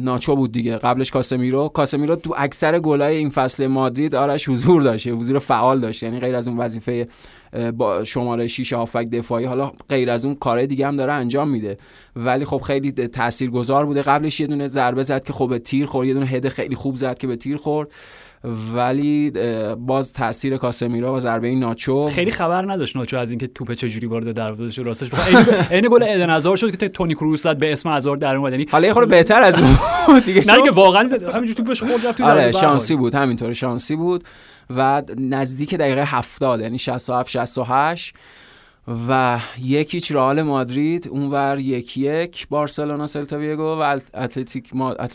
[0.00, 0.76] ناچو بود دیگه.
[0.76, 1.68] قبلش کاسمیرو.
[1.68, 6.06] کاسمیرو تو اکثر گلای این فصل مادرید آرش حضور داشته حضور فعال داشته.
[6.06, 7.08] یعنی غیر از اون وظیفه
[7.76, 11.76] با شماره 6 هافک دفاعی حالا غیر از اون کارهای دیگه هم داره انجام میده.
[12.16, 14.02] ولی خب خیلی تاثیرگذار بوده.
[14.02, 16.08] قبلش یه دونه ضربه زد که خب به تیر خورد.
[16.08, 17.88] یه دونه هد خیلی خوب زد که به تیر خورد.
[18.74, 19.32] ولی
[19.76, 24.32] باز تاثیر کاسمیرا و ضربه ناچو خیلی خبر نداشت ناچو از اینکه توپ چجوری وارد
[24.32, 24.82] دروازه شد.
[24.82, 25.10] راستش
[25.70, 28.52] عین گل ادن هزار شد که تونی کروس زد به اسم هزار در اومد.
[28.52, 30.42] یعنی حالا یه خورده بهتر از اون دیگه.
[30.54, 34.24] نه که واقعا همینجوری توپش خورد رفت آره شانسی بود همینطور شانسی بود.
[34.76, 38.14] و نزدیک دقیقه 70 یعنی 67 68
[39.08, 44.70] و یک هیچ رئال مادرید اونور یک یک بارسلونا سلتا ویگو و اتلتیک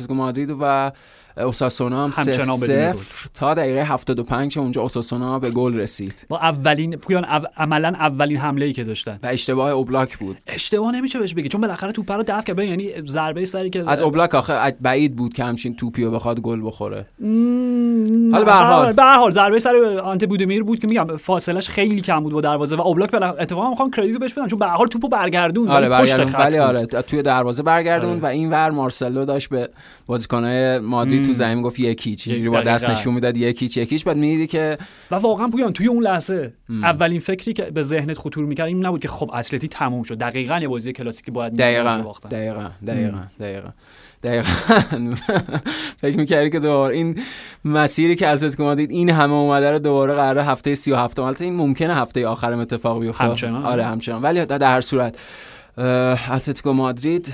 [0.09, 0.91] مادرید و
[1.37, 6.25] اوساسونا هم صفر تا دقیقه 75 اونجا اوساسونا به گل رسید.
[6.29, 7.41] با اولین پویان او...
[7.57, 9.19] عملا اولین حمله ای که داشتن.
[9.23, 10.37] و اشتباه اوبلاک بود.
[10.47, 12.59] اشتباه نمیشه بهش بگی چون بالاخره توپ رو دفع کرد.
[12.59, 16.61] یعنی ضربه سری که از اوبلاک آخه بعید بود که همچین توپی رو بخواد گل
[16.65, 17.05] بخوره.
[18.31, 18.93] حالا به هر حال.
[18.93, 22.41] به هر حال ضربه سر آنت بودمیر بود که میگم فاصلش خیلی کم بود با
[22.41, 25.89] دروازه و اوبلاک اتفاقا می‌خوام کردیت بهش بدم چون به هر حال توپو برگردون آره
[25.89, 28.19] برگردون ولی آره توی دروازه برگردون آره.
[28.19, 29.69] و این ور مارسلو داشت به
[30.05, 34.47] بازیکنای مادرید تو زمین گفت یکی چجوری با دست نشون می‌داد یکی یکیش بعد می‌دیدی
[34.47, 34.77] که
[35.11, 36.83] و واقعا پویان توی اون لحظه ام.
[36.83, 40.17] اولین فکری که به ذهنت خطور می‌کرد این نبود که خب اتلتی تموم شد.
[40.17, 43.69] دقیقاً یه بازی کلاسیکی باید دقیقاً دقیقاً دقیقاً دقیقاً.
[44.23, 44.49] دقیقا.
[46.01, 47.19] فکر می‌کردی که دوباره این
[47.65, 51.95] مسیری که اتلتیکو مادرید این همه اومده رو دوباره قرار هفته 37 البته این ممکنه
[51.95, 53.23] هفته آخر اتفاق بیفته.
[53.23, 53.65] همچنان.
[53.65, 54.21] آره همچنان.
[54.21, 55.17] ولی در هر صورت
[56.31, 57.33] اتلتیکو مادرید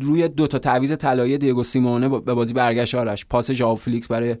[0.00, 3.26] روی دو تا تعویض طلایی دیگو سیمونه به بازی برگشت آرش.
[3.26, 4.36] پاس ژائو فلیکس برای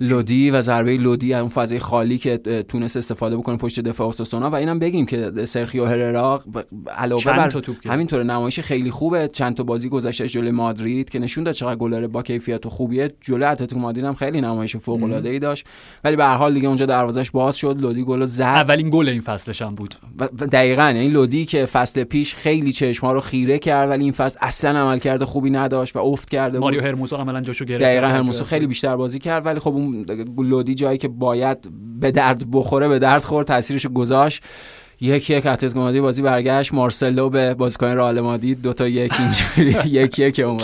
[0.00, 2.38] لودی و ضربه لودی اون فضای خالی که
[2.68, 6.42] تونست استفاده بکنه پشت دفاع اوساسونا و اینم بگیم که سرخیو هررا
[6.96, 7.52] علاوه بر
[7.84, 9.28] همینطور نمایش خیلی خوبه.
[9.28, 13.10] چند تا بازی گذشته جلوی مادرید که نشون داد چقدر گلر با کیفیت و خوبیه.
[13.20, 15.66] جلوی اتلتیکو مادرید هم خیلی نمایش فوق العاده ای داشت.
[16.04, 17.76] ولی به هر حال دیگه اونجا دروازش باز شد.
[17.80, 18.42] لودی گل زد.
[18.42, 19.94] اولین گل این فصلش هم بود.
[20.52, 24.78] دقیقاً یعنی لودی که فصل پیش خیلی چشما رو خیره کرد ولی این فصل اصلا
[24.78, 27.82] عملکرد خوبی نداشت و افت کرده ماریو هرموسو عملا جاشو گرفت.
[27.82, 30.06] دقیقاً هرموسو خیلی بیشتر بازی کرد ولی خب اون
[30.38, 31.58] لودی جایی که باید
[32.00, 34.44] به درد بخوره به درد خورد تاثیرش گذاشت.
[35.00, 36.74] یک یک اتلتیکو مادرید بازی برگشت.
[36.74, 38.62] مارسلو به بازیکن رئال مادرید.
[38.62, 39.88] دو تا یک اینجوری.
[40.00, 40.60] یک یک اون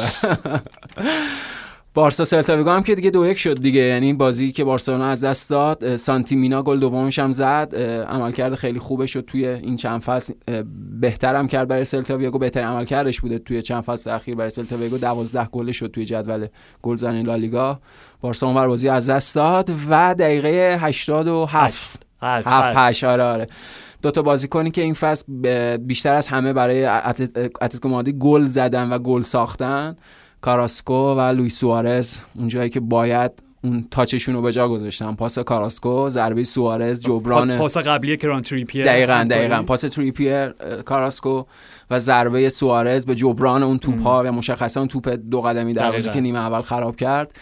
[1.95, 3.81] بارسا سلتا هم که دیگه دو یک شد دیگه.
[3.81, 7.75] یعنی بازی که بارسلونا از دست داد سانتی مینا گل دومش هم زد.
[8.09, 10.35] عملکرد خیلی خوبه شد توی این چند فصل
[11.01, 14.99] بهترم کرد برای سلتا ویگو بهترین عملکردش بوده توی چند فصل اخیر برای سلتا ویگو
[14.99, 16.47] 12 گل شد توی جدول
[16.83, 17.81] گلزنی لالیگا.
[18.21, 22.47] بارسا اون بازی از دست داد و دقیقه 87 هفت.
[22.47, 23.47] هفت آره آره.
[24.03, 28.99] دو تا بازیکنی که این فصل بیشتر از همه برای اتلتیکو مادرید گل زدن و
[28.99, 29.97] گل ساختن.
[30.41, 33.33] کاراسکو و لوی سوارز اونجایی که باید
[33.64, 35.14] اون تاچشون رو به جا گذاشتن.
[35.14, 39.62] پاس کاراسکو ضربه سوارز جبران پاس قبلی کران تریپیر دقیقاً دقیقاً.
[39.62, 40.49] پاس تریپیر
[40.83, 41.45] کاراسکو
[41.91, 46.12] و ضربه سوارز به جبران اون توپ ها و مشخصا اون توپ دو قدمی دروازه
[46.12, 47.33] که نیمه اول خراب کرد.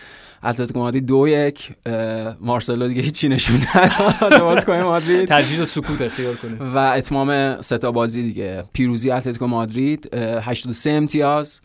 [0.46, 1.70] اتلتیکو مادرید دو یک
[2.40, 4.32] مارسلو دیگه هیچی نشون نداد.
[4.82, 5.28] مادرید.
[5.28, 6.72] ترجیح سکوت اختیار کنه.
[6.74, 8.64] و اتمام ستا بازی دیگه.
[8.72, 11.60] پیروزی اتلتیکو مادرید 83 امتیاز.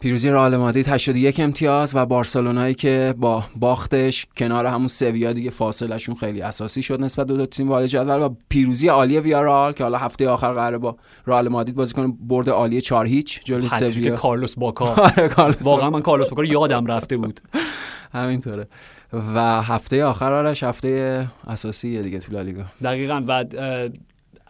[0.00, 6.14] پیروزی رئال مادرید 81 امتیاز و بارسلونایی که با باختش کنار همون سویا دیگه فاصلشون
[6.14, 9.98] خیلی اساسی شد نسبت دو, دو تیم والای جدول و پیروزی عالی ویارال که حالا
[9.98, 10.96] هفته آخر قراره با
[11.26, 14.14] رئال مادرید بازی کنه برد عالی 4 هیچ جلوی سویا.
[14.14, 14.86] کارلوس باکا.
[15.36, 17.40] آره، واقعا من کارلوس باکا یادم رفته بود.
[18.14, 18.68] همینطوره.
[19.12, 22.62] و هفته آخر آرش هفته اساسی دیگه تو لالیگا.
[22.82, 23.22] دقیقاً.
[23.28, 23.44] و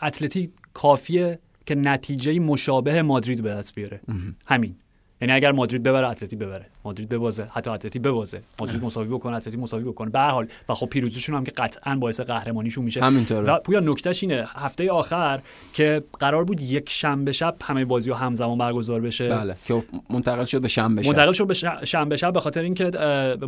[0.03, 4.01] اتلتی کافیه که نتیجه مشابه مادرید به دست بیاره.
[4.46, 4.74] همین.
[5.20, 6.66] یعنی اگر مادرید ببره اتلتی ببره.
[6.84, 8.42] مادرید ببازه حتی اتلتی ببازه.
[8.60, 10.10] مادرید مساوی بکنه اتلتی مساوی بکنه.
[10.10, 13.00] به هر حال و خب پیروزیشون هم که قطعا باعث قهرمانیشون میشه.
[13.04, 13.52] همینطوره.
[13.52, 14.46] و پویا نکتهش اینه.
[14.54, 15.40] هفته آخر
[15.74, 19.28] که قرار بود یک شنبه شب همه بازی ها همزمان برگزار بشه.
[19.28, 21.08] بله که منتقل شد به شنبه شب.
[21.08, 21.54] منتقل شد به
[21.84, 22.90] شنبه شب به خاطر اینکه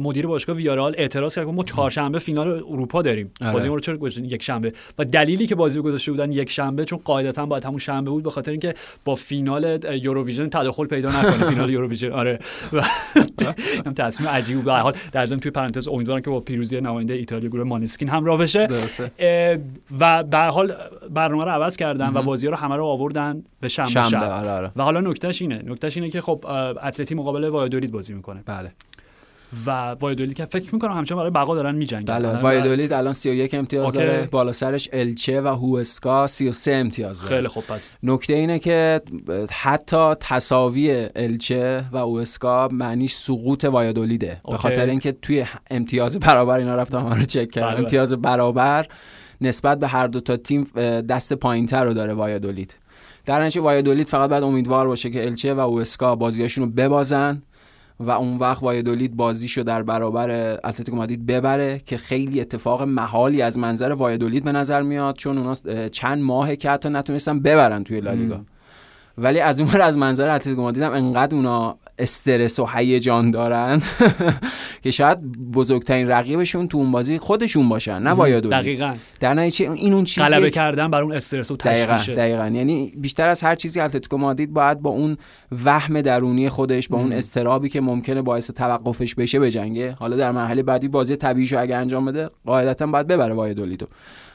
[0.01, 3.31] مدیر باشگاه ویارال اعتراض کرد ما چهارشنبه فینال اروپا داریم.
[3.41, 3.53] آره.
[3.53, 4.73] بازی ما رو چرا یک شنبه.
[4.99, 8.23] و دلیلی که بازی رو گذاشته بودن یک شنبه چون قاعدتا باید همون شنبه بود
[8.23, 11.62] به خاطر اینکه با فینال یوروویژن تداخل پیدا نکنه.
[11.63, 12.39] فینال یوروویژن آره.
[13.97, 17.65] تصمیم عجیب به حال در ضمن توی پرانتز امیدوارم که با پیروزی نماینده ایتالیا گروه
[17.65, 18.69] مانسکین همراه بشه.
[19.99, 20.75] و به حال
[21.11, 24.71] برنامه رو عوض کردن و بازی رو همه رو آوردن به شنبه, آره، آره.
[24.77, 25.63] و حالا نکتهش اینه.
[25.67, 26.45] نکتهش اینه که خب
[26.83, 28.43] اتلتی مقابل وایادولید بازی می‌کنه.
[28.47, 28.73] بله.
[29.67, 32.15] و وایدولید که فکر می‌کنم همچنان برای بقا دارن میجنگن.
[32.15, 33.99] بله وایدولید الان 31 امتیاز اوکی.
[33.99, 37.37] داره بالا سرش الچه و هوسکا 33 امتیاز داره.
[37.37, 37.97] خیلی خوب پس.
[38.03, 39.01] نکته اینه که
[39.51, 44.57] حتی تساوی الچه و اوسکا معنیش سقوط وایادولیده به.
[44.57, 47.71] خاطر اینکه توی امتیاز برابر اینا رفتم رو چک کردم.
[47.71, 47.79] بله.
[47.79, 48.87] امتیاز برابر
[49.41, 50.65] نسبت به هر دو تا تیم
[51.01, 52.77] دست پایینتر رو داره وایادولید
[53.25, 57.43] در نتیجه وایادولید فقط باید امیدوار باشه که الچه و اوسکا بازیاشون رو ببازن.
[58.01, 60.31] و اون وقت وایادولید بازیشو در برابر
[60.65, 65.89] اتلتیکو مادرید ببره که خیلی اتفاق محالی از منظر وایادولید به نظر میاد چون اونا
[65.89, 68.41] چند ماهه که حتی نتونستن ببرن توی لالیگا.
[69.19, 73.83] ولی از اون از منظر اتلتیکو مادرید هم انقدر اونا استرس و هیجان دارن
[74.83, 75.23] که شاید
[75.53, 78.95] بزرگترین رقیبشون تو اون بازی خودشون باشن نه وایادولید دقیقاً.
[79.21, 83.29] در نتیجه این اون چیزی غلبه کردن بر اون استرس و تشویشه دقیقا یعنی بیشتر
[83.29, 85.17] از هر چیزی اتلتیکو مادرید باید با اون
[85.65, 90.63] وهم درونی خودش با اون استرابی که ممکنه باعث توقفش بشه بجنگه حالا در مرحله
[90.63, 93.87] بعدی بازی طبیعیشو اگه انجام بده قاعدتا باید ببره وایدولیدو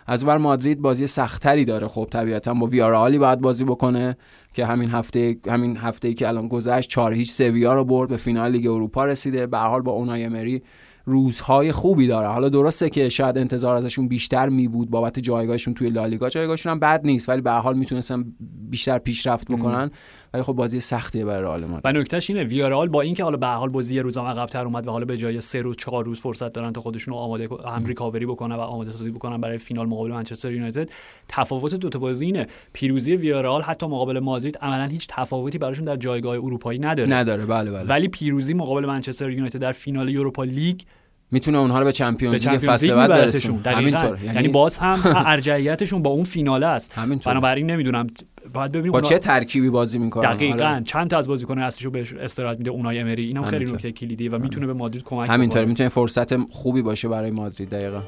[0.08, 4.18] از ور مادرید بازی سختری داره خب طبیعتا با ویارالی باید بازی بکنه
[4.54, 8.18] که همین هفته همین هفته ای که الان گذشت 4 هیچ سویا رو برد به
[8.18, 9.48] فینال لیگ اروپا رسیده.
[9.48, 10.62] به حال با اونای امری
[11.06, 12.28] روزهای خوبی داره.
[12.28, 16.30] حالا درسته که شاید انتظار ازشون بیشتر می بود بابت جایگاهشون توی لالیگا.
[16.30, 18.26] جایگاهشون هم بد نیست ولی به حال می‌تونستن
[18.70, 19.92] بیشتر پیشرفت بکنن.
[20.38, 21.98] ولی خب بازی سختیه برای رئال مادرید.
[21.98, 24.88] و نکتهش اینه ویارال با اینکه حالا به حال بازی یه روز هم عقب‌تر اومد
[24.88, 27.86] و حالا به جای سه روز چهار روز فرصت دارن تا خودشون رو آماده هم
[27.86, 30.90] ریکاوری بکنن و آماده سازی بکنن برای فینال مقابل منچستر یونایتد
[31.28, 32.48] تفاوت دو تا بازی اینه.
[32.74, 37.10] پیروزی ویارال حتی مقابل مادرید عملا هیچ تفاوتی براشون در جایگاه اروپایی نداره.
[37.10, 37.84] نداره بله بله.
[37.84, 40.82] ولی پیروزی مقابل منچستر یونایتد در فینال یوروپا لیگ
[41.32, 43.62] می‌تونه اونها رو به چمپیونز لیگ فصل بعد برسونه.
[43.66, 46.94] همینطور یعنی, باز هم ارجحیتشون با اون فیناله است.
[46.94, 48.08] همینطور بنابراین نمی‌دونم
[48.54, 50.82] باید ببینیم با چه ترکیبی بازی می‌کنن؟ دقیقاً.
[50.86, 53.26] چند تا از بازیکن اصلیشو بهش استراحت میده؟ اونای امری.
[53.28, 53.66] اینم خیلی.
[53.66, 55.70] نکته کلیدیه و می‌تونه به مادرید کمک همینطور بکنه.
[55.70, 58.02] می‌تونه فرصت خوبی باشه برای مادرید دقیقا.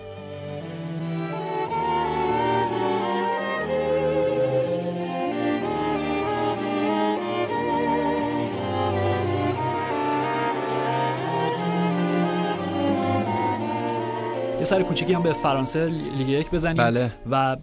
[14.59, 15.85] یه سر کوچیکی هم به فرانسه
[16.17, 17.11] لیگ یک بزنیم بله.
[17.31, 17.57] و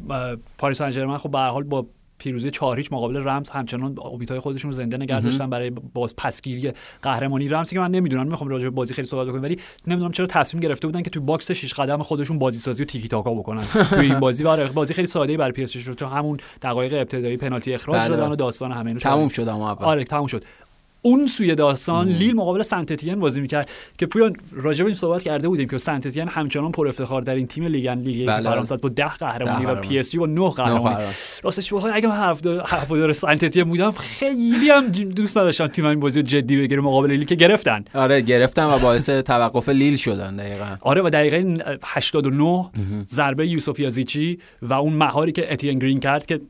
[0.58, 1.86] پاریس سن ژرمن خب به هر حال با
[2.18, 6.72] پیروزی چهار هیچ مقابل رنس همچنان امیدهای خودشون رو زنده نگه داشتن برای باز پسگیری
[7.02, 10.26] قهرمانی رنس که من نمی‌دونم می‌خوام راجع به بازی خیلی صحبت بکنم ولی نمی‌دونم چرا
[10.26, 13.62] تصمیم گرفته بودن که تو باکس شش قدم خودشون بازی سازی و تیکی تاکا بکنن.
[13.90, 16.94] تو این بازی برای بازی خیلی ساده ای برای پی اس جی چون همون دقایق
[16.94, 18.16] ابتدایی پنالتی اخراج بله.
[18.16, 19.84] دادن و داستان همه اینو تموم شد اما اول.
[19.84, 20.44] آره تموم شد.
[21.06, 25.22] اون سوی داستان لیل مقابل سنت اتین بازی می‌کرد که پویان راجع به این صحبت
[25.22, 28.40] کرده بودیم که سنت اتین همچنان پر افتخار در این تیم لیگ لیگ یک بله.
[28.40, 29.74] فرانسه با 10 قهرمانی و.
[29.74, 31.14] پی اس جی با 9 نه قهرمانی قهرمان.
[31.42, 36.00] راستش بخوام اگه من هفته هفته سنت اتین بودم خیلی هم دوست نداشتم تیم این
[36.00, 40.76] بازی جدی بگیره مقابل لیل که گرفتن آره گرفتن و باعث توقف لیل شدن دقیقا
[40.80, 42.70] آره و دقیقه 89
[43.08, 46.40] ضربه یوسف یازیچی و اون مهاری که اتین گرین کرد که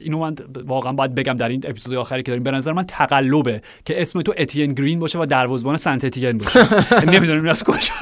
[0.00, 0.34] اینو من
[0.66, 4.22] واقعا باید بگم در این اپیزود آخری که داریم به نظر من تقلبه که اسم
[4.22, 6.68] تو اتین گرین باشه و دروازه‌بان سنت اتین باشه.
[7.14, 7.92] نمی‌دونم این از کجا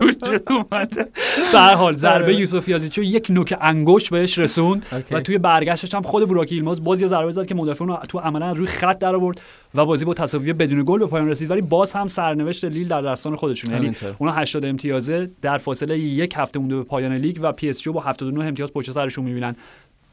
[0.00, 1.08] وجود اومده.
[1.52, 4.86] به هر حال ضربه یوسف یازیچی یک نوک انگشت بهش رسوند.
[5.10, 8.18] و توی برگشتش هم خود بوراکی ایلماز باز یه ضربه زد که مدافع اونو تو
[8.18, 9.40] عملا روی خط در آورد
[9.74, 11.50] و بازی با تساوی بدون گل به پایان رسید.
[11.50, 13.96] ولی باز هم سرنوشت لیل در دستان خودشون یعنی.
[14.18, 17.90] اونا 80 امتیازه در فاصله یک هفته مونده به پایان لیگ و پی اس جی
[17.90, 19.56] با 79 امتیاز پشت سرشون می‌بینن.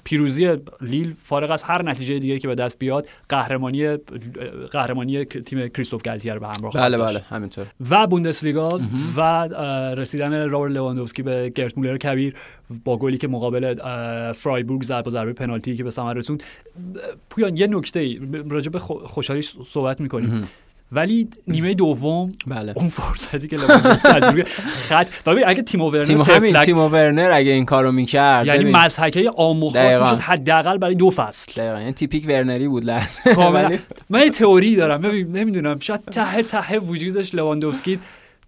[0.07, 3.97] پیروزی لیل فارغ از هر نتیجه دیگه که به دست بیاد قهرمانی
[4.71, 6.97] قهرمانی تیم کریستوف گالتیار به همراه بله.
[6.97, 7.67] بله همینطور.
[7.89, 8.79] و بوندسلیگا
[9.17, 9.21] و
[9.95, 12.33] رسیدن رابرت لواندوفسکی به گرت مولر کبیر
[12.85, 13.73] با گلی که مقابل
[14.33, 16.43] فرایبورگ زد با ضربه پنالتی که به ثمر رسوند.
[17.29, 20.49] پویان یه نکته ای راجع به خو- خوشحالی صحبت می‌کنیم.
[20.91, 22.73] ولی نیمه دوم بله.
[22.75, 26.65] اون فرصتی که لواندوفسکی از روی خط و ببین اگه تیمو ورنر تیمو همین طفلک
[26.65, 28.71] تیمو ورنر اگه این کارو می‌کرد یعنی.
[28.71, 29.31] مضحکه
[29.73, 30.03] دقیقاً.
[30.03, 31.51] می‌شد حداقل برای دو فصل.
[31.51, 31.79] دقیقا.
[31.79, 33.21] یعنی تیپیک ورنری بود لحظه.
[34.09, 35.01] من یه تئوری دارم.
[35.01, 35.79] ببین نمی‌دونم.
[35.79, 37.99] شاید ته ته وجودش لواندوفسکی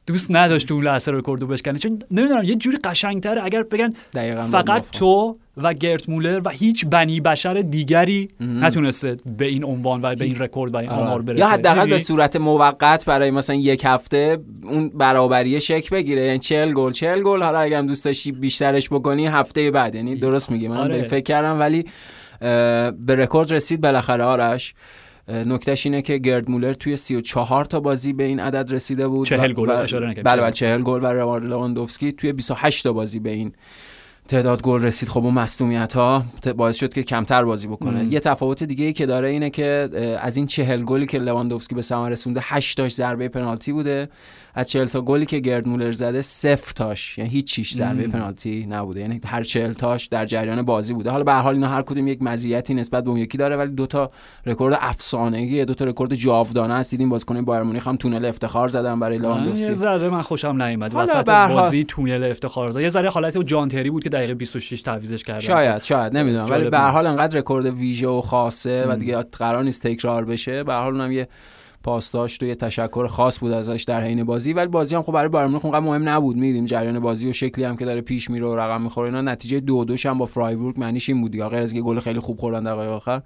[0.07, 4.41] دوست نداشت تو اون لحظه رکوردو بشکنه چون نمی‌دونم یه جوری قشنگتره اگر بگن دقیقاً
[4.41, 4.91] فقط.
[4.91, 10.25] تو و گرت مولر و هیچ بنی بشر دیگری نتونسته به این عنوان و به
[10.25, 11.23] این رکورد و این آمار آره.
[11.23, 16.39] برسه یا حداقل به؟ صورت موقت برای مثلا یک هفته اون برابری شکل بگیره یعنی
[16.39, 20.51] 40 گل 40 گل حالا اگه هم دوست داشتی بیشترش بکنی هفته بعد یعنی درست
[20.51, 21.03] میگی من آره.
[21.03, 21.85] فکر کردم ولی
[23.05, 24.73] به رکورد رسید بالاخره آرش
[25.34, 29.51] نکتهش اینه که گرد مولر توی 34 تا بازی به این عدد رسیده بود 40
[29.51, 30.25] و- گل و- اشاره نکرد.
[30.25, 33.51] بله بله 40 گل و لواندوفسکی توی 28 تا بازی به این
[34.30, 35.09] تعداد گل رسید.
[35.09, 36.23] خب اون مصونیت ها
[36.57, 38.05] باعث شد که کمتر بازی بکنه.
[38.05, 39.89] یه تفاوت دیگه ای که داره اینه که
[40.21, 44.09] از این چهل گلی که لواندوفسکی به ثمر رسونده 8 تاش ضربه پنالتی بوده.
[44.53, 47.17] از 40 تا گلی که گرد مولر زده صفر تاش.
[47.17, 48.99] یعنی هیچ ضربه پنالتی نبوده.
[48.99, 51.09] یعنی هر 40 تاش در جریان بازی بوده.
[51.09, 53.71] حالا به هر حال اینا هر کدوم یک مزیتی نسبت به اون یکی داره ولی
[53.71, 54.11] دو تا
[54.45, 56.91] رکورد افسانه‌ای دو تا رکورد جاودانه است.
[56.91, 60.91] دیدیم بازیکن بایرن مونیخ هم تونل افتخار زدن برای لواندوفسکی یه ذره من خوشم نیومد.
[60.95, 62.82] وسط بازی تونل افتخار زد.
[62.82, 66.45] یه ذره حالت جان تری بود که دقیقه 26 تعویضش کرد شاید شاید نمی‌دونم.
[66.49, 70.63] ولی به هر حال انقدر رکورد ویژه و خاصه و دیگه قرار نیست تکرار بشه.
[70.63, 71.28] به هر حال اونم یه
[71.84, 74.53] پاس داشت و یه تشکر خاص بود ازش در حین بازی.
[74.53, 76.38] ولی بازی هم خب برای بایرن مونیخ اونقدر مهم نبود.
[76.38, 79.07] میدیم جریان بازی و شکلی هم که داره پیش میره و رقم می‌خوره.
[79.07, 82.20] اینا نتیجه دو دوش هم با فرایبورگ معنیش این بود یا غیر از گل خیلی
[82.20, 83.22] خوب خوردن دقایق آخر.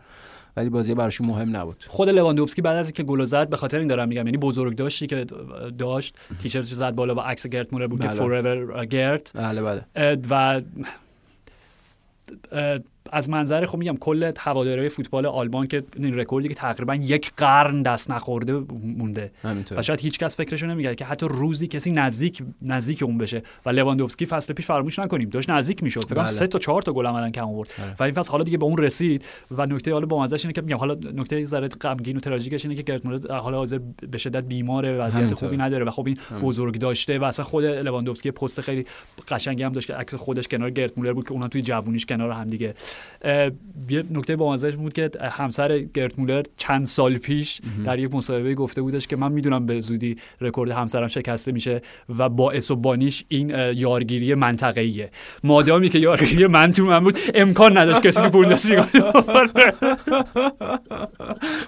[0.57, 1.85] ولی بازی براشون مهم نبود.
[1.87, 5.07] خود لواندوفسکی بعد از اینکه گل زد به خاطر این دارم میگم یعنی بزرگ داشتی
[5.07, 5.25] که
[5.77, 9.31] داشت تیشرتش زد بالا و عکس گرت مولر بود که forever گرت.
[9.35, 9.85] بله بله.
[10.29, 10.61] و
[13.13, 17.81] از منظر خب میگم کل هوادارهای فوتبال آلمان که این رکوردی که تقریبا یک قرن
[17.81, 18.53] دست نخورده
[18.83, 19.31] مونده.
[19.71, 23.43] و شاید هیچ کس فکرشو نمی‌کنه که حتی روزی کسی نزدیک نزدیک اون بشه.
[23.65, 25.29] و لواندوفسکی فصل پیش فراموش نکنیم.
[25.29, 26.01] داشت نزدیک می‌شد.
[26.01, 26.33] فکر کنم بله.
[26.33, 27.69] سه تا چهار تا گل عملا کم آورد.
[27.77, 27.95] بله.
[27.99, 30.77] و این فصل حالا دیگه به اون رسید و نکته حالا با اینه که میگم
[30.77, 33.79] حالا نکته ذره غمگین و تراژیکش اینه که گرت مولر حالا حاضر
[34.11, 38.31] به شدت بیماره وضعیت خوبی نداره و خب این بزرگ داشته و اصلا خود لواندوفسکی
[38.31, 38.85] پست خیلی
[39.27, 42.31] قشنگی هم داشت که عکس خودش کنار گرت مولر بود که اونها توی جوونیش کنار
[42.31, 42.73] هم دیگه
[43.89, 48.81] یه نکته با بود که همسر گرت مولر چند سال پیش در یک مصاحبه گفته
[48.81, 51.81] بودش که من می‌دونم به زودی رکورد همسرم شکسته میشه
[52.17, 55.09] و باعث و بانیش این یارگیری منطقه‌ایه.
[55.43, 58.85] مادامی که یارگیری من تو من بود امکان نداشت کسی تو بوندسلیگا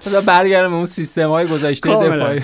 [0.06, 2.42] مثلا برگردم اون سیستم های گذشته دفاعی.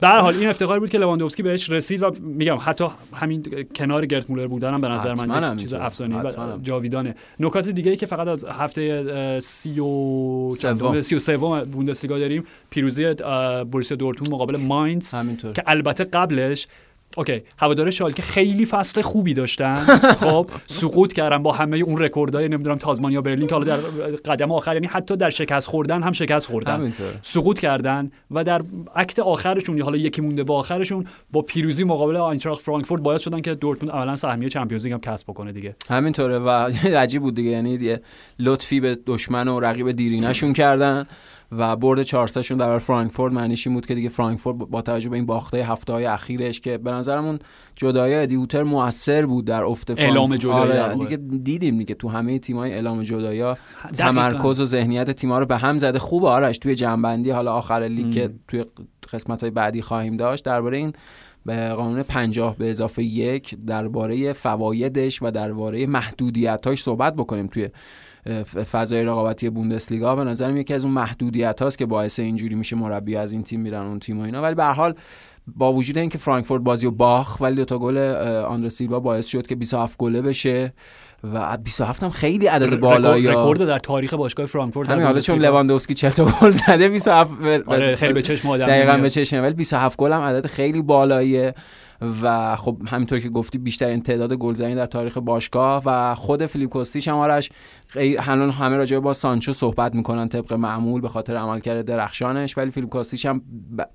[0.00, 3.42] در حال این افتخار بود که لواندوفسکی بهش رسید و میگم حتی همین
[3.74, 7.14] کنار گرت مولر بودنم به نظر من چیز افسانه‌ای جاویدانه.
[7.40, 11.00] نکات دیگه که فقط از هفته سی و سوم.
[11.00, 12.44] سی و سوم بوندسلیگا داریم.
[12.70, 13.14] پیروزی
[13.70, 15.14] بوروسیا دورتموند مقابل ماینز
[15.54, 16.66] که البته قبلش
[17.16, 19.74] OK هوادار شالکه خیلی فصل خوبی داشتن.
[20.24, 23.82] خب سقوط کردن با همه اون رکوردای نمی‌دونم تازمانیا برلین که حالا در
[24.16, 26.92] قدم آخر یعنی حتی در شکست خوردن هم شکست خوردن.
[27.22, 28.62] سقوط کردن و در
[28.96, 33.54] act آخرشون حالا یکی مونده با آخرشون با پیروزی مقابل آینتراخت فرانکفورت باعث شدن که
[33.54, 35.74] دورتموند اولا سهمیه چمپیونز لیگ هم کسب بکنه دیگه.
[35.88, 36.48] همینطوره و
[37.04, 37.96] عجیب بود دیگه یعنی
[38.38, 41.06] لطفی به دشمن و رقیب دیرینشون کردن.
[41.58, 43.32] و برد 4 شون در فرانکفورت.
[43.32, 46.78] معنیش این بود که دیگه فرانکفورت با توجه به این باخته هفته های اخیرش که
[46.78, 47.38] به نظرمون
[47.76, 52.72] جدایی ادیوتر موثر بود در افت اعلام جدایی آره دیگه دیدیم دیگه تو همه تیمای
[52.72, 53.54] اعلام جدایی
[53.92, 55.98] تمرکز و ذهنیت تیم‌ها رو به هم زده.
[55.98, 58.64] خوب آرش توی جنبندی حالا آخر لیگ که توی
[59.12, 60.92] قسمت های بعدی خواهیم داشت درباره این
[61.46, 67.68] به قانون 50 به اضافه یک درباره فوایدش و درباره محدودیتاش صحبت بکنیم توی
[68.72, 70.16] فضای رقابتی بوندسلیگا.
[70.16, 73.60] به نظرم یکی از اون محدودیت هاست که باعث اینجوری میشه مربی از این تیم
[73.60, 74.42] میرن اون تیم و اینا.
[74.42, 74.94] ولی به حال
[75.46, 77.98] با وجود اینکه فرانکفورت بازی و باخت ولی دو تا گل
[78.48, 80.72] آندر سیلوا باعث شد که 27 گله بشه
[81.32, 85.94] و 27 هم خیلی عدد بالایی رکورد در تاریخ باشگاه فرانکفورت همین حالا چون لواندوفسکی
[85.94, 87.30] 40 تا گل زده 27
[87.66, 91.54] آره خیلی به چشم آدم دقیقاً به چشم ولی 27 گل هم عدد خیلی بالاییه.
[92.22, 97.08] و خب همینطور که گفتی بیشترین تعداد گلزنی در تاریخ باشگاه و خود فیلیپ کوستیش
[97.08, 97.50] هم آرش
[98.18, 102.88] هنون همه راجع با سانچو صحبت می‌کنن طبق معمول به خاطر عملکرد درخشانش ولی فیلیپ
[102.88, 103.42] کوستیش هم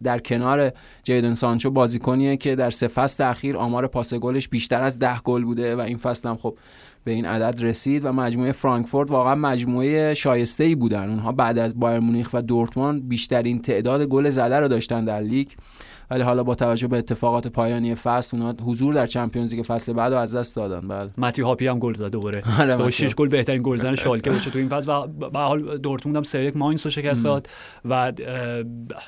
[0.04, 0.72] در کنار
[1.04, 5.44] جیدن سانچو بازیکنیه که در سه فصل اخیر آمار پاس گلش بیشتر از ده گل
[5.44, 6.58] بوده و این فصل هم خب
[7.04, 11.10] به این عدد رسید و مجموعه فرانکفورت واقعا مجموعه شایسته ای بودن.
[11.10, 15.48] اونها بعد از بایرن مونیخ و دورتموند بیشترین تعداد گل زده رو داشتن در لیگ.
[16.12, 20.14] ولی حالا با توجه به اتفاقات پایانی فصل اونا حضور در چمپیونز لیگ فصل بعد
[20.14, 20.88] از دست دادن.
[20.88, 21.10] بله.
[21.18, 22.42] متیو هاپی هم گل زد دوباره.
[22.78, 26.18] تو آره، 6 گل بهترین گلزن شالکه باشه تو این فصل و به حال دورتموند
[26.18, 27.48] هم 3 1 ماینس رو شکست داد
[27.90, 28.12] و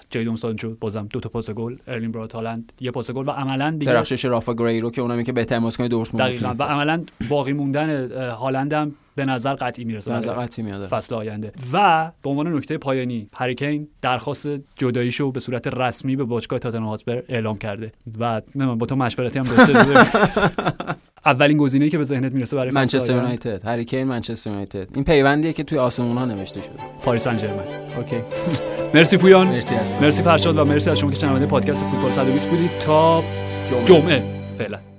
[0.09, 3.75] جیدون سانچو بازم دو تا پاس گل ارلین برات هالند یه پاس گل و عملا
[3.79, 6.53] دیگه درخشش رافا گریرو که اونمی که بهترین بازیکن دورتموند دقیقاً.
[6.59, 10.11] و عملا باقی موندن هالند هم به نظر قطعی می‌رسه.
[10.11, 11.51] به نظر قطعی میاد فصل آینده.
[11.73, 17.21] و به عنوان نکته پایانی هریکین درخواست جداییشو به صورت رسمی به باشگاه تاتنهام هاتسپر
[17.29, 17.91] اعلام کرده.
[18.19, 18.41] و
[18.75, 19.97] با تو مشورتی هم داشته
[21.25, 23.65] اولین گزینه‌ای که به ذهنت می‌رسه برای منچستر یونایتد.
[23.65, 24.87] هریکین منچستر یونایتد.
[24.95, 26.73] این پیوندیه که توی آسمون ها نوشته شده.
[27.03, 27.63] پاریس سن ژرمن
[27.97, 28.15] اوکی.
[28.93, 29.47] مرسی پویان.
[29.47, 30.01] مرسی هستم.
[30.01, 32.71] مرسی فرشاد و مرسی از شما که شنونده پادکست فوتبال 120 بودید.
[32.79, 33.23] تا
[33.69, 34.23] جمعه, جمعه.
[34.57, 34.90] فعلا.